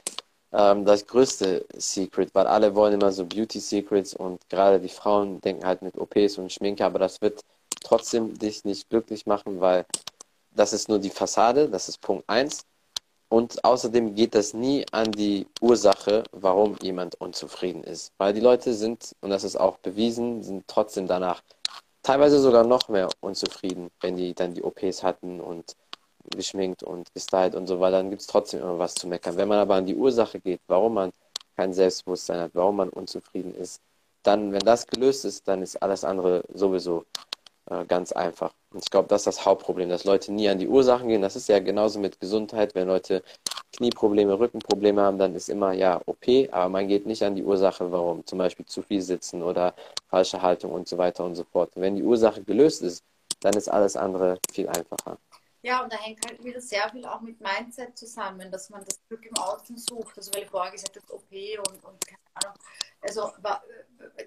[0.53, 5.41] ähm, das größte Secret, weil alle wollen immer so Beauty Secrets und gerade die Frauen
[5.41, 7.43] denken halt mit OPs und Schminke, aber das wird
[7.81, 9.87] trotzdem dich nicht glücklich machen, weil
[10.55, 12.65] das ist nur die Fassade, das ist Punkt 1.
[13.33, 18.13] Und außerdem geht das nie an die Ursache, warum jemand unzufrieden ist.
[18.19, 21.41] Weil die Leute sind, und das ist auch bewiesen, sind trotzdem danach
[22.03, 25.77] teilweise sogar noch mehr unzufrieden, wenn die dann die OPs hatten und
[26.37, 29.39] geschminkt und gestylt und so weiter, dann gibt es trotzdem immer was zu meckern.
[29.39, 31.11] Wenn man aber an die Ursache geht, warum man
[31.57, 33.81] kein Selbstbewusstsein hat, warum man unzufrieden ist,
[34.25, 37.07] dann, wenn das gelöst ist, dann ist alles andere sowieso
[37.87, 38.53] ganz einfach.
[38.71, 41.23] Und ich glaube, das ist das Hauptproblem, dass Leute nie an die Ursachen gehen.
[41.23, 42.75] Das ist ja genauso mit Gesundheit.
[42.75, 43.23] Wenn Leute
[43.77, 47.91] Knieprobleme, Rückenprobleme haben, dann ist immer ja OP, aber man geht nicht an die Ursache,
[47.91, 48.25] warum.
[48.27, 49.75] Zum Beispiel zu viel sitzen oder
[50.09, 51.71] falsche Haltung und so weiter und so fort.
[51.75, 53.03] Und wenn die Ursache gelöst ist,
[53.41, 55.19] dann ist alles andere viel einfacher.
[55.63, 59.01] Ja, und da hängt halt wieder sehr viel auch mit Mindset zusammen, dass man das
[59.09, 60.17] Glück im Außen sucht.
[60.19, 62.59] Also weil ich vorher gesagt habe, OP und, und keine Ahnung.
[63.01, 63.33] Also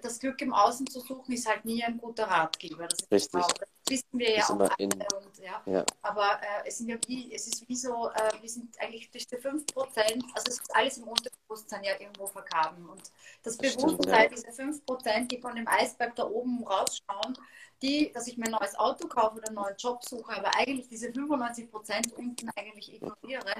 [0.02, 2.86] das Glück im Außen zu suchen ist halt nie ein guter Ratgeber.
[2.86, 3.42] Das Richtig.
[3.42, 4.70] Auch, das wissen wir ja auch alle.
[4.78, 5.62] Und, ja.
[5.66, 5.84] ja.
[6.02, 9.26] Aber äh, es, sind ja wie, es ist wie so, äh, wir sind eigentlich durch
[9.26, 12.88] die 5%, also es ist alles im Unterbewusstsein ja irgendwo vergraben.
[12.88, 13.02] Und
[13.42, 14.28] das, das Bewusstsein, ja.
[14.28, 17.38] diese 5%, die von dem Eisberg da oben rausschauen,
[17.82, 20.88] die, dass ich mir ein neues Auto kaufe oder einen neuen Job suche, aber eigentlich
[20.88, 23.54] diese 95 Prozent unten eigentlich ignoriere,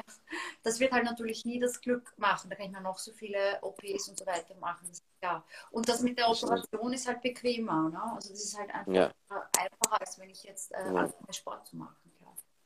[0.62, 2.48] das wird halt natürlich nie das Glück machen.
[2.48, 4.86] Da kann ich mir noch so viele OPs und so weiter machen.
[4.88, 5.44] Das ja.
[5.70, 7.90] Und das mit der Operation ist halt bequemer.
[7.90, 8.00] Ne?
[8.14, 9.10] Also das ist halt einfach ja.
[9.58, 11.08] einfacher, als wenn ich jetzt äh, ja.
[11.30, 11.94] Sport zu machen.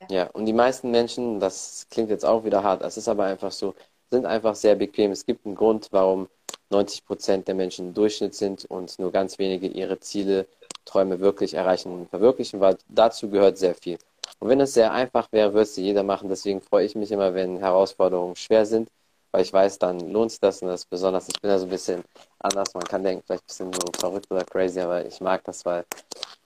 [0.00, 0.06] Ja.
[0.10, 3.52] ja, und die meisten Menschen, das klingt jetzt auch wieder hart, es ist aber einfach
[3.52, 3.74] so,
[4.10, 5.10] sind einfach sehr bequem.
[5.12, 6.28] Es gibt einen Grund, warum
[6.70, 10.46] 90 Prozent der Menschen im Durchschnitt sind und nur ganz wenige ihre Ziele
[10.90, 13.98] Träume wirklich erreichen und verwirklichen, weil dazu gehört sehr viel.
[14.40, 16.28] Und wenn es sehr einfach wäre, würde es jeder machen.
[16.28, 18.88] Deswegen freue ich mich immer, wenn Herausforderungen schwer sind,
[19.32, 21.28] weil ich weiß, dann lohnt sich das und das ist besonders.
[21.28, 22.02] Ich bin da so ein bisschen
[22.38, 22.74] anders.
[22.74, 25.84] Man kann denken, vielleicht ein bisschen so verrückt oder crazy, aber ich mag das, weil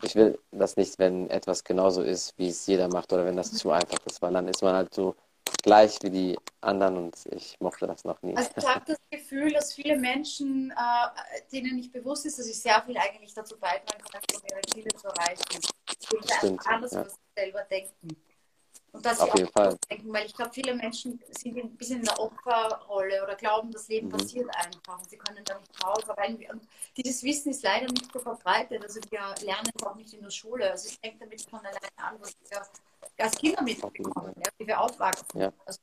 [0.03, 3.53] ich will das nicht, wenn etwas genauso ist, wie es jeder macht oder wenn das
[3.53, 5.15] zu einfach ist, weil dann ist man halt so
[5.65, 8.37] gleich wie die anderen und ich mochte das noch nie.
[8.37, 12.61] Also ich habe das Gefühl, dass viele Menschen, äh, denen nicht bewusst ist, dass ich
[12.61, 15.43] sehr viel eigentlich dazu beitragen kann, um ihre Ziele zu erreichen.
[16.29, 17.07] Das ist anders, ja.
[17.35, 18.09] selber denken.
[18.95, 22.05] Und dass Auf sie auch denken, weil ich glaube, viele Menschen sind ein bisschen in
[22.05, 24.13] der Opferrolle oder glauben, das Leben mhm.
[24.13, 26.09] passiert einfach und sie können da nicht raus.
[26.09, 26.63] Aber ein, und
[26.97, 28.81] dieses Wissen ist leider nicht so verbreitet.
[28.85, 30.71] Also wir lernen es auch nicht in der Schule.
[30.71, 32.63] Also es fängt damit von alleine an, was wir
[33.19, 35.41] als Kinder mitbekommen, ja, wie wir aufwachsen.
[35.41, 35.53] Ja.
[35.67, 35.81] Also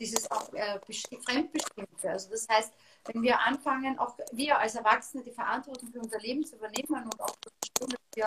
[0.00, 0.80] dieses auch äh,
[1.22, 2.10] Fremdbestimmte.
[2.10, 2.72] Also das heißt,
[3.04, 7.20] wenn wir anfangen, auch wir als Erwachsene die Verantwortung für unser Leben zu übernehmen und
[7.20, 8.24] auch zu verstehen, dass wir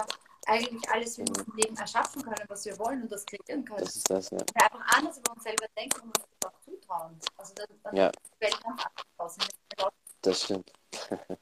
[0.47, 3.79] eigentlich alles in unserem Leben erschaffen können, was wir wollen und das kreieren können.
[3.79, 4.37] Das ist das, ja.
[4.37, 7.19] Wir einfach anders über uns selber denken und uns auch zutrauen.
[7.37, 8.11] Also dann, dann ja.
[8.11, 8.81] die Welt ganz
[9.17, 9.37] anders
[9.77, 9.93] aus.
[10.21, 10.71] Das stimmt.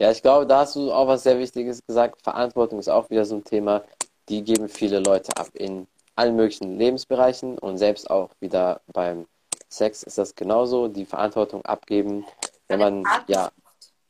[0.00, 2.22] Ja, ich glaube, da hast du auch was sehr Wichtiges gesagt.
[2.22, 3.84] Verantwortung ist auch wieder so ein Thema.
[4.30, 5.86] Die geben viele Leute ab in
[6.16, 9.26] allen möglichen Lebensbereichen und selbst auch wieder beim
[9.68, 10.88] Sex ist das genauso.
[10.88, 12.24] Die Verantwortung abgeben,
[12.68, 13.50] wenn man, ja,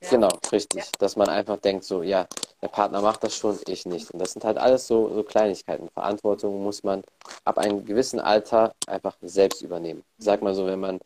[0.02, 0.10] ja.
[0.10, 0.84] Genau, richtig.
[0.84, 0.90] Ja.
[0.98, 2.26] Dass man einfach denkt, so, ja,
[2.62, 4.10] der Partner macht das schon, ich nicht.
[4.10, 5.88] Und das sind halt alles so, so Kleinigkeiten.
[5.90, 7.02] Verantwortung muss man
[7.44, 10.04] ab einem gewissen Alter einfach selbst übernehmen.
[10.18, 11.00] Sag mal so, wenn man,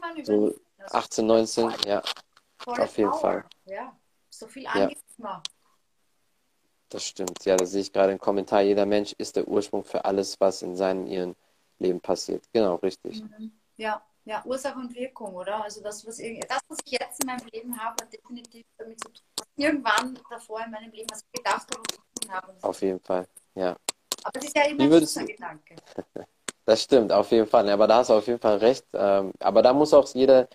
[0.00, 0.54] man so
[0.90, 2.02] 18, 19, ja,
[2.66, 3.20] auf jeden Power.
[3.20, 3.44] Fall.
[3.64, 3.96] Ja,
[4.30, 5.42] so viel Angst ja.
[6.88, 7.44] Das stimmt.
[7.46, 8.60] Ja, da sehe ich gerade einen Kommentar.
[8.60, 11.34] Jeder Mensch ist der Ursprung für alles, was in seinem ihrem
[11.78, 12.44] Leben passiert.
[12.52, 13.22] Genau, richtig.
[13.22, 13.52] Mhm.
[13.76, 15.62] Ja, ja, Ursache und Wirkung, oder?
[15.64, 19.00] Also das, was, ich, das, was ich jetzt in meinem Leben habe, hat definitiv damit
[19.00, 21.82] zu tun, was irgendwann davor in meinem Leben was ich gedacht habe,
[22.20, 22.54] was habe.
[22.62, 23.76] Auf jeden Fall, ja.
[24.22, 25.76] Aber das ist ja immer ein Gedanke.
[26.64, 27.68] Das stimmt, auf jeden Fall.
[27.70, 28.86] Aber da hast du auf jeden Fall recht.
[28.92, 30.48] Ähm, aber da muss auch jeder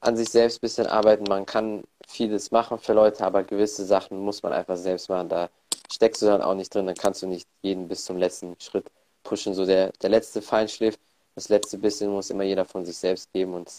[0.00, 1.24] an sich selbst ein bisschen arbeiten.
[1.28, 5.28] Man kann vieles machen für Leute, aber gewisse Sachen muss man einfach selbst machen.
[5.28, 5.48] Da
[5.90, 8.90] steckst du dann auch nicht drin, dann kannst du nicht jeden bis zum letzten Schritt
[9.22, 9.54] pushen.
[9.54, 10.98] So der, der letzte Feinschliff
[11.38, 13.72] das letzte bisschen muss immer jeder von sich selbst geben und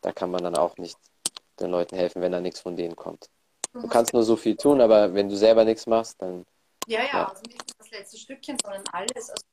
[0.00, 0.98] da kann man dann auch nicht
[1.60, 3.28] den Leuten helfen, wenn da nichts von denen kommt.
[3.74, 6.46] Du kannst nur so viel tun, aber wenn du selber nichts machst, dann.
[6.86, 7.28] Ja, ja, ja.
[7.28, 9.28] also nicht das letzte Stückchen, sondern alles.
[9.30, 9.44] Also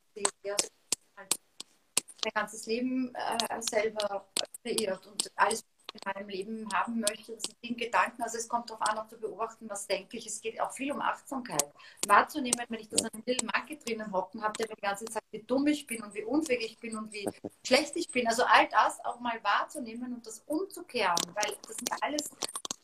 [2.22, 4.26] dein ganzes Leben äh, selber
[4.62, 7.34] kreiert und alles, in meinem Leben haben möchte.
[7.34, 8.22] Das sind die Gedanken.
[8.22, 10.28] Also es kommt darauf an, auch zu beobachten, was denke ich.
[10.28, 11.66] Es geht auch viel um Achtsamkeit.
[12.08, 15.06] Wahrzunehmen, wenn ich das an einem Little Monkey drinnen hocken habe, der mir die ganze
[15.06, 17.28] Zeit, wie dumm ich bin und wie unfähig ich bin und wie
[17.66, 18.28] schlecht ich bin.
[18.28, 22.30] Also all das auch mal wahrzunehmen und das umzukehren, weil das sind alles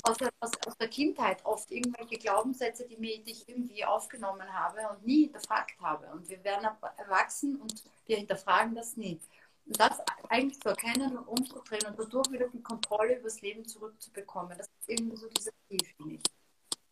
[0.03, 4.53] aus der, aus, aus der Kindheit oft irgendwelche Glaubenssätze, die, mir, die ich irgendwie aufgenommen
[4.53, 6.07] habe und nie hinterfragt habe.
[6.13, 6.67] Und wir werden
[6.97, 9.19] erwachsen und wir hinterfragen das nie
[9.69, 9.99] das
[10.29, 14.57] eigentlich zu erkennen und umzudrehen und dadurch wieder die Kontrolle über das Leben zurückzubekommen.
[14.57, 16.23] Das ist irgendwie so dieser Ziel, finde ich.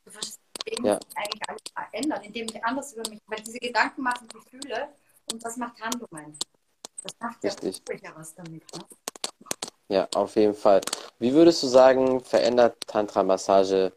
[0.03, 0.39] Du verstehst
[0.83, 0.99] ja.
[1.15, 4.89] eigentlich alles ändern, indem ich anders über mich, weil diese Gedanken machen Gefühle
[5.31, 6.38] und das macht Handlungen.
[7.03, 8.63] Das macht ja sicher was damit.
[8.75, 8.83] Ne?
[9.89, 10.81] Ja, auf jeden Fall.
[11.19, 13.93] Wie würdest du sagen, verändert Tantra-Massage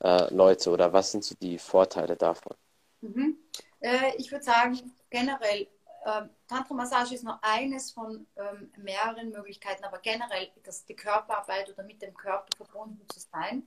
[0.00, 2.56] äh, Leute oder was sind so die Vorteile davon?
[3.00, 3.38] Mhm.
[3.80, 5.68] Äh, ich würde sagen, generell
[6.06, 11.82] ähm, Tantra-Massage ist nur eines von ähm, mehreren Möglichkeiten, aber generell dass die Körperarbeit oder
[11.82, 13.64] mit dem Körper verbunden zu sein,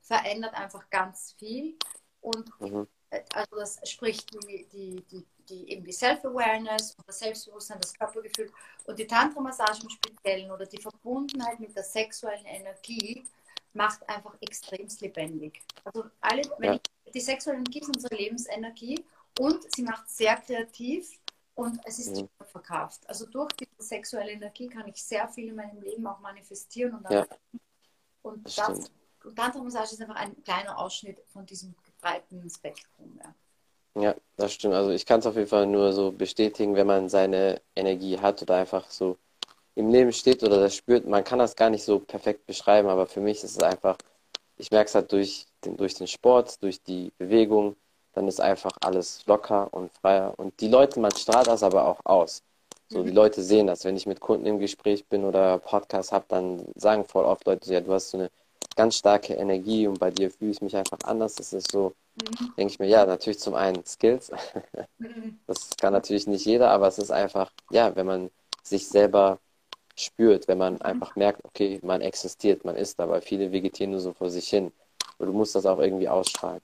[0.00, 1.76] verändert einfach ganz viel.
[2.20, 2.88] Und mhm.
[3.10, 7.94] Äh, also das spricht die, die, die, die, eben die Self-Awareness und das Selbstbewusstsein, das
[7.94, 8.50] Körpergefühl
[8.86, 13.24] und die Tantra-Massage im Speziellen oder die Verbundenheit mit der sexuellen Energie
[13.72, 15.60] macht einfach extremst lebendig.
[15.84, 16.74] Also alle, ja.
[16.74, 19.04] ich, die sexuelle Energie ist unsere Lebensenergie
[19.38, 21.18] und sie macht sehr kreativ
[21.56, 22.28] und es ist mhm.
[22.44, 23.00] verkauft.
[23.08, 26.94] Also durch diese sexuelle Energie kann ich sehr viel in meinem Leben auch manifestieren.
[26.94, 27.26] Und, ja.
[28.22, 28.90] und, das, das
[29.24, 33.18] und Tantra-Massage ist einfach ein kleiner Ausschnitt von diesem breiten Spektrum.
[33.94, 34.02] Ja.
[34.02, 34.74] ja, das stimmt.
[34.74, 38.42] Also ich kann es auf jeden Fall nur so bestätigen, wenn man seine Energie hat
[38.42, 39.16] oder einfach so
[39.76, 41.06] im Leben steht oder das spürt.
[41.06, 43.96] Man kann das gar nicht so perfekt beschreiben, aber für mich ist es einfach,
[44.58, 47.76] ich merke es halt durch den, durch den Sport, durch die Bewegung,
[48.16, 50.32] dann ist einfach alles locker und freier.
[50.38, 52.42] Und die Leute, man strahlt das aber auch aus.
[52.88, 53.16] So, die mhm.
[53.16, 53.84] Leute sehen das.
[53.84, 57.70] Wenn ich mit Kunden im Gespräch bin oder Podcast habe, dann sagen voll oft Leute,
[57.70, 58.30] ja, du hast so eine
[58.74, 61.34] ganz starke Energie und bei dir fühle ich mich einfach anders.
[61.34, 62.54] Das ist so, mhm.
[62.56, 64.30] denke ich mir, ja, natürlich zum einen Skills.
[64.98, 65.38] Mhm.
[65.46, 68.30] Das kann natürlich nicht jeder, aber es ist einfach, ja, wenn man
[68.62, 69.38] sich selber
[69.94, 70.82] spürt, wenn man mhm.
[70.82, 74.48] einfach merkt, okay, man existiert, man ist da, weil viele vegetieren nur so vor sich
[74.48, 74.72] hin.
[75.18, 76.62] Und du musst das auch irgendwie ausstrahlen.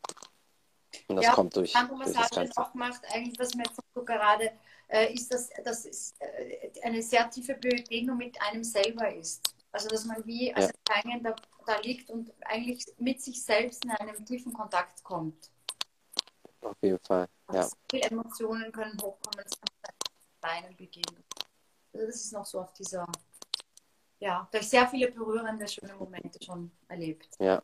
[1.08, 1.74] Und das ja, kommt durch.
[1.74, 4.52] Was Adrian auch macht, eigentlich, was mir jetzt so gerade
[4.88, 9.54] äh, ist, dass das ist, äh, eine sehr tiefe Begegnung mit einem selber ist.
[9.72, 11.18] Also, dass man wie als ja.
[11.22, 11.34] da,
[11.66, 15.50] da liegt und eigentlich mit sich selbst in einem tiefen Kontakt kommt.
[16.60, 17.28] Auf jeden Fall.
[17.46, 17.76] Also ja.
[17.90, 19.94] Viele Emotionen können hochkommen, es kann
[20.40, 21.24] Beinen beginnen.
[21.92, 23.06] Also das ist noch so auf dieser,
[24.20, 27.28] ja, durch sehr viele berührende, schöne Momente schon erlebt.
[27.38, 27.62] Ja,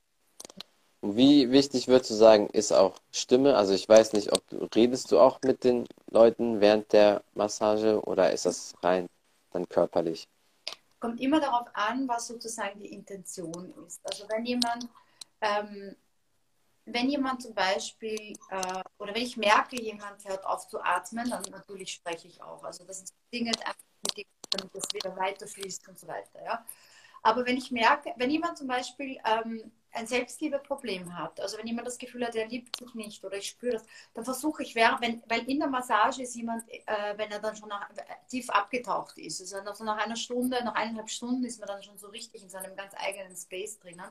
[1.01, 3.57] wie wichtig würdest du sagen, ist auch Stimme?
[3.57, 8.01] Also ich weiß nicht, ob du redest du auch mit den Leuten während der Massage
[8.03, 9.07] oder ist das rein
[9.53, 10.29] dann körperlich?
[10.99, 14.01] Kommt immer darauf an, was sozusagen die Intention ist.
[14.05, 14.89] Also wenn jemand,
[15.41, 15.95] ähm,
[16.85, 21.43] wenn jemand zum Beispiel, äh, oder wenn ich merke, jemand hört auf zu atmen, dann
[21.51, 22.65] natürlich spreche ich auch.
[22.65, 23.53] Also das sind Dinge,
[24.03, 26.43] mit denen damit das wieder weiterfließt und so weiter.
[26.45, 26.65] Ja?
[27.23, 31.87] Aber wenn ich merke, wenn jemand zum Beispiel ähm, ein Selbstliebeproblem hat, also wenn jemand
[31.87, 35.23] das Gefühl hat, er liebt sich nicht oder ich spüre das, dann versuche ich, wenn,
[35.27, 37.89] weil in der Massage ist jemand, äh, wenn er dann schon nach,
[38.29, 41.99] tief abgetaucht ist, also nach, nach einer Stunde, nach eineinhalb Stunden ist man dann schon
[41.99, 44.11] so richtig in seinem ganz eigenen Space drinnen.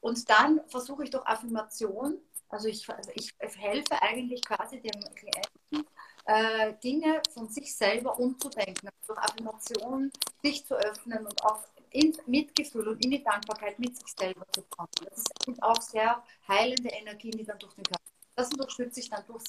[0.00, 2.18] Und dann versuche ich durch Affirmation,
[2.48, 5.88] also ich, also ich helfe eigentlich quasi dem Klienten,
[6.26, 12.16] äh, Dinge von sich selber umzudenken, also durch Affirmation sich zu öffnen und auch in
[12.26, 14.88] Mitgefühl und in die Dankbarkeit mit sich selber zu kommen.
[15.04, 18.02] Das sind auch sehr heilende Energien, die dann durch den Körper.
[18.36, 19.44] Das unterstütze ich dann durch,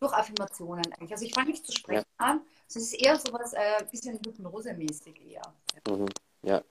[0.00, 1.12] durch Affirmationen eigentlich.
[1.12, 2.26] Also ich fange nicht zu sprechen ja.
[2.26, 5.42] an, es ist eher so was, ein äh, bisschen Hypnose-mäßig eher.
[5.88, 6.06] Mhm.
[6.42, 6.62] Ja.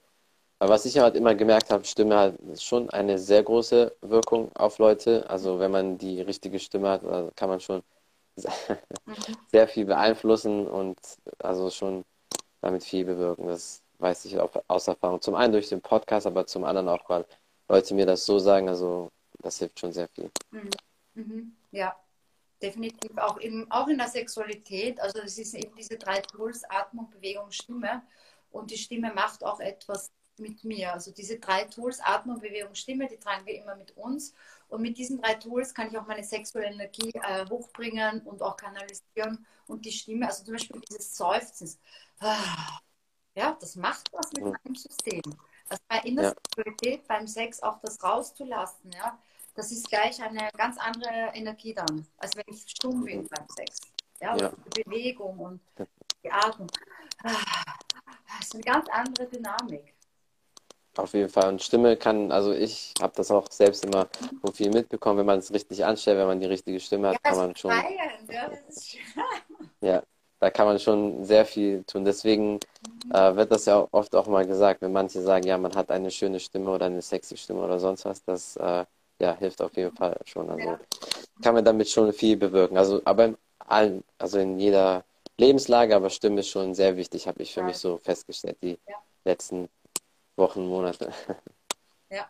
[0.58, 4.78] Aber was ich halt immer gemerkt habe, Stimme hat schon eine sehr große Wirkung auf
[4.78, 5.28] Leute.
[5.28, 7.02] Also wenn man die richtige Stimme hat,
[7.36, 7.82] kann man schon
[8.36, 9.14] mhm.
[9.50, 10.98] sehr viel beeinflussen und
[11.38, 12.04] also schon
[12.60, 13.48] damit viel bewirken.
[13.48, 15.20] Das weiß ich auch aus Erfahrung.
[15.20, 17.24] Zum einen durch den Podcast, aber zum anderen auch, weil
[17.68, 18.68] Leute mir das so sagen.
[18.68, 20.30] Also das hilft schon sehr viel.
[20.50, 20.70] Mhm.
[21.14, 21.56] Mhm.
[21.70, 21.96] Ja,
[22.60, 23.16] definitiv.
[23.16, 25.00] Auch, im, auch in der Sexualität.
[25.00, 28.02] Also es ist eben diese drei Tools, Atmung, Bewegung, Stimme.
[28.50, 30.92] Und die Stimme macht auch etwas mit mir.
[30.92, 34.34] Also diese drei Tools, Atmung, Bewegung, Stimme, die tragen wir immer mit uns.
[34.68, 38.56] Und mit diesen drei Tools kann ich auch meine sexuelle Energie äh, hochbringen und auch
[38.56, 39.46] kanalisieren.
[39.66, 41.78] Und die Stimme, also zum Beispiel dieses Seufzen,
[42.20, 42.78] ah,
[43.34, 44.56] ja, das macht was mit mhm.
[44.64, 45.22] meinem System.
[45.68, 46.34] Also bei innerer
[46.84, 46.96] ja.
[47.08, 49.18] beim Sex auch das rauszulassen, ja,
[49.54, 53.80] das ist gleich eine ganz andere Energie dann, als wenn ich stumm bin beim Sex.
[54.20, 54.52] Ja, ja.
[54.76, 55.60] die Bewegung und
[56.22, 56.68] die Atmung.
[57.24, 57.32] Ah,
[58.38, 59.94] das ist eine ganz andere Dynamik.
[60.96, 61.48] Auf jeden Fall.
[61.48, 64.08] Und Stimme kann, also ich habe das auch selbst immer
[64.42, 67.30] so viel mitbekommen, wenn man es richtig anstellt, wenn man die richtige Stimme hat, ja,
[67.30, 67.70] kann man schon.
[67.70, 68.50] Feiern, ja,
[69.80, 70.02] ja,
[70.38, 72.04] da kann man schon sehr viel tun.
[72.04, 73.01] Deswegen mhm.
[73.12, 76.10] Äh, wird das ja oft auch mal gesagt, wenn manche sagen, ja, man hat eine
[76.10, 78.84] schöne Stimme oder eine sexy Stimme oder sonst was, das äh,
[79.20, 80.48] ja, hilft auf jeden Fall schon.
[80.48, 80.80] Also ja.
[81.42, 82.76] kann man damit schon viel bewirken.
[82.76, 85.04] Also, aber in allen, also in jeder
[85.36, 87.66] Lebenslage, aber Stimme ist schon sehr wichtig, habe ich für ja.
[87.66, 88.96] mich so festgestellt, die ja.
[89.24, 89.68] letzten
[90.36, 91.12] Wochen, Monate.
[92.10, 92.26] Ja.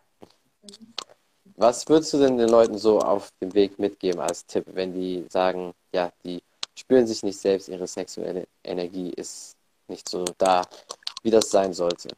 [0.63, 0.95] Mhm.
[1.57, 5.27] Was würdest du denn den Leuten so auf dem Weg mitgeben als Tipp, wenn die
[5.29, 6.43] sagen, ja, die
[6.75, 9.55] spüren sich nicht selbst, ihre sexuelle Energie ist
[9.93, 10.67] nicht so da,
[11.23, 12.09] wie das sein sollte?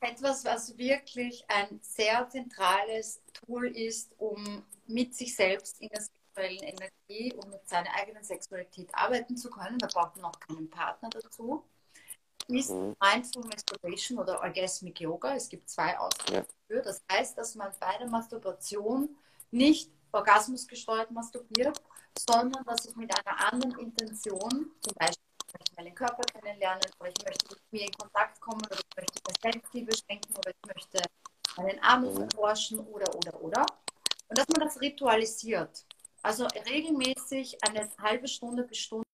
[0.00, 6.62] Etwas, was wirklich ein sehr zentrales Tool ist, um mit sich selbst in der sexuellen
[6.62, 9.78] Energie und mit seiner eigenen Sexualität arbeiten zu können.
[9.78, 11.64] Da braucht man auch keinen Partner dazu.
[12.48, 12.94] Ist mhm.
[13.00, 15.34] Mindful Masturbation oder Orgasmic Yoga.
[15.34, 16.82] Es gibt zwei Ausdrücke dafür.
[16.82, 19.08] Das heißt, dass man bei der Masturbation
[19.50, 21.80] nicht orgasmusgesteuert masturbiert,
[22.18, 27.10] sondern dass ich mit einer anderen Intention, zum Beispiel ich möchte meinen Körper kennenlernen oder
[27.10, 30.74] ich möchte mit mir in Kontakt kommen oder ich möchte mir Selbstliebe schenken oder ich
[30.74, 31.02] möchte
[31.56, 32.88] meinen Arm erforschen mhm.
[32.88, 33.66] oder, oder, oder.
[34.28, 35.86] Und dass man das ritualisiert.
[36.22, 39.05] Also regelmäßig eine halbe Stunde bis Stunde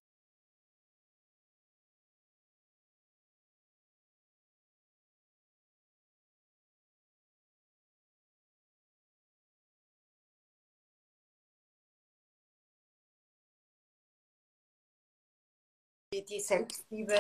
[16.20, 17.16] die Selbstliebe,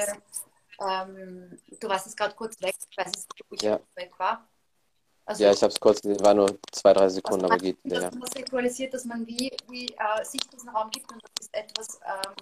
[0.80, 3.80] ähm, du warst es gerade kurz weg, ich weiß nicht, ob ich ja.
[3.94, 4.46] weg war.
[5.24, 7.78] Also, ja, ich habe es kurz gesehen, war nur zwei, drei Sekunden, also aber geht
[7.84, 8.00] wieder.
[8.00, 11.54] Dass man sexualisiert, dass man wie, wie äh, sich diesen Raum gibt und das ist
[11.54, 12.34] etwas, ähm,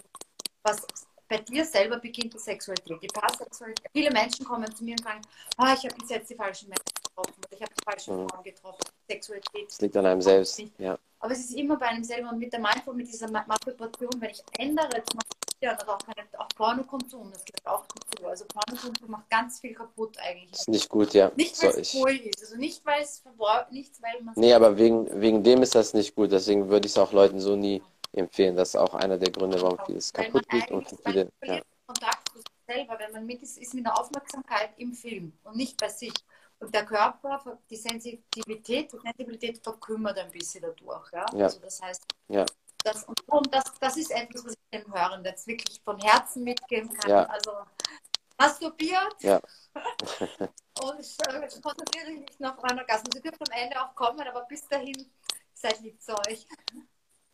[0.62, 0.86] was
[1.28, 3.88] bei dir selber beginnt, die Sexualität, die Paarsexualität.
[3.92, 5.20] Viele Menschen kommen zu mir und sagen,
[5.58, 8.28] ah, ich habe bis jetzt die falschen Menschen getroffen oder ich habe die falschen mhm.
[8.28, 8.84] Frauen getroffen.
[9.08, 9.68] Sexualität.
[9.68, 10.98] Das liegt an einem selbst, ja.
[11.20, 14.30] Aber es ist immer bei einem selber und mit der Mindful, mit dieser Masturbation, wenn
[14.30, 18.26] ich ändere, zum Beispiel ja, das auch, keine, auch Pornokonsum, das gehört auch dazu.
[18.26, 20.52] Also Pornokonsum macht ganz viel kaputt eigentlich.
[20.52, 21.30] Ist nicht gut, ja.
[21.36, 24.76] Nicht, weil es cool ist, also nicht, weil es verbraucht, nichts, weil man Nee, aber
[24.76, 26.32] wegen, wegen dem ist das nicht gut.
[26.32, 28.56] Deswegen würde ich es auch Leuten so nie empfehlen.
[28.56, 31.28] Das ist auch einer der Gründe, warum vieles kaputt geht und viele.
[31.42, 31.60] Ja.
[31.86, 35.56] Kontakt zu sich selber, wenn man mit ist, ist mit der Aufmerksamkeit im Film und
[35.56, 36.14] nicht bei sich.
[36.58, 41.10] Und der Körper, die Sensitivität, die Sensibilität verkümmert ein bisschen dadurch.
[41.12, 41.26] Ja?
[41.32, 41.44] ja.
[41.44, 42.44] Also das heißt, ja.
[42.84, 46.92] Das, und das, das ist etwas, was ich dem Hören jetzt wirklich von Herzen mitgeben
[46.94, 47.10] kann.
[47.10, 47.24] Ja.
[47.24, 47.52] Also
[48.38, 49.40] masturbiert ja.
[50.82, 53.10] und äh, konzentriere dich nicht noch auf einen Orgasmus.
[53.14, 55.06] Sie dürfen am Ende auch kommen, aber bis dahin
[55.52, 56.46] seid lieb zu euch.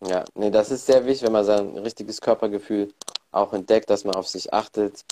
[0.04, 2.92] Ja, nee, das ist sehr wichtig, wenn man sein richtiges Körpergefühl
[3.30, 5.04] auch entdeckt, dass man auf sich achtet.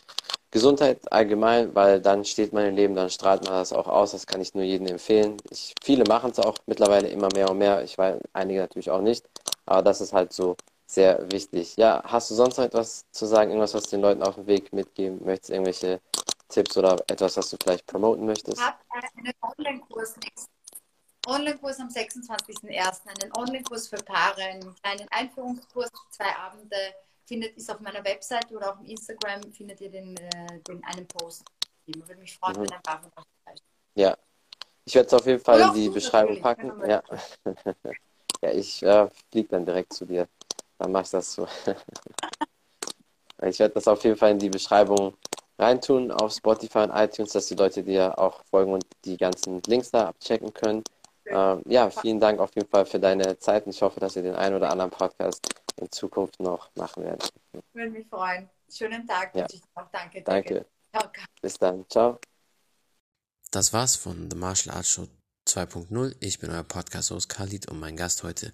[0.50, 4.12] Gesundheit allgemein, weil dann steht man im Leben, dann strahlt man das auch aus.
[4.12, 5.36] Das kann ich nur jedem empfehlen.
[5.50, 7.82] Ich, viele machen es auch mittlerweile immer mehr und mehr.
[7.82, 9.24] Ich weiß, einige natürlich auch nicht.
[9.66, 10.56] Aber das ist halt so
[10.86, 11.76] sehr wichtig.
[11.76, 13.50] Ja, hast du sonst noch etwas zu sagen?
[13.50, 15.50] Irgendwas, was du den Leuten auf dem Weg mitgeben möchtest?
[15.50, 16.00] Irgendwelche
[16.48, 18.58] Tipps oder etwas, was du vielleicht promoten möchtest?
[18.58, 18.78] Ich habe
[19.16, 20.14] einen Online-Kurs
[21.26, 22.68] Online-Kurs am 26.01.
[23.06, 26.76] Einen Online-Kurs für Paare, einen kleinen Einführungskurs, zwei Abende.
[27.26, 31.42] Findet ist auf meiner Webseite oder auf Instagram findet ihr den, äh, den einen Post.
[31.86, 32.60] Ich würde mich freuen, mhm.
[32.64, 33.60] wenn ein paar von euch
[33.94, 34.16] Ja,
[34.84, 36.72] Ich werde es auf jeden Fall in die Beschreibung packen.
[36.86, 37.02] Ja.
[38.44, 40.28] ja, ich äh, fliege dann direkt zu dir.
[40.78, 41.48] Dann mach ich das so.
[43.42, 45.16] ich werde das auf jeden Fall in die Beschreibung
[45.58, 49.90] reintun auf Spotify und iTunes, dass die Leute dir auch folgen und die ganzen Links
[49.90, 50.82] da abchecken können.
[51.26, 54.22] Ähm, ja, vielen Dank auf jeden Fall für deine Zeit und ich hoffe, dass ihr
[54.22, 55.40] den einen oder anderen Podcast
[55.76, 57.32] in Zukunft noch machen werdet.
[57.72, 58.50] Würde mich freuen.
[58.70, 59.34] Schönen Tag.
[59.34, 59.46] Ja.
[59.90, 60.22] Danke.
[60.22, 60.66] Danke.
[60.92, 61.20] danke.
[61.40, 61.88] Bis dann.
[61.88, 62.18] Ciao.
[63.50, 65.06] Das war's von The Martial Arts Show
[65.46, 66.16] 2.0.
[66.20, 68.50] Ich bin euer Podcast-Host Khalid und mein Gast heute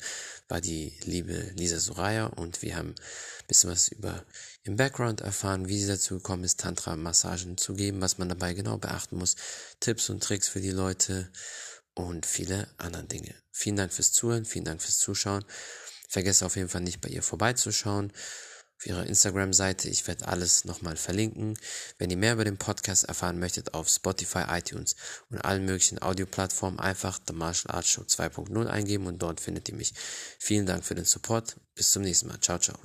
[0.48, 4.24] war die liebe Lisa Soraya und wir haben ein bisschen was über
[4.64, 8.76] ihren Background erfahren, wie sie dazu gekommen ist, Tantra-Massagen zu geben, was man dabei genau
[8.76, 9.36] beachten muss,
[9.78, 11.30] Tipps und Tricks für die Leute
[11.94, 13.34] und viele andere Dinge.
[13.52, 15.44] Vielen Dank fürs Zuhören, vielen Dank fürs Zuschauen.
[16.08, 18.12] Vergesst auf jeden Fall nicht bei ihr vorbeizuschauen
[18.80, 19.90] auf ihrer Instagram-Seite.
[19.90, 21.58] Ich werde alles nochmal verlinken.
[21.98, 24.96] Wenn ihr mehr über den Podcast erfahren möchtet, auf Spotify, iTunes
[25.28, 29.74] und allen möglichen Audioplattformen einfach The Martial Arts Show 2.0 eingeben und dort findet ihr
[29.74, 29.92] mich.
[30.38, 31.56] Vielen Dank für den Support.
[31.74, 32.40] Bis zum nächsten Mal.
[32.40, 32.78] Ciao, ciao.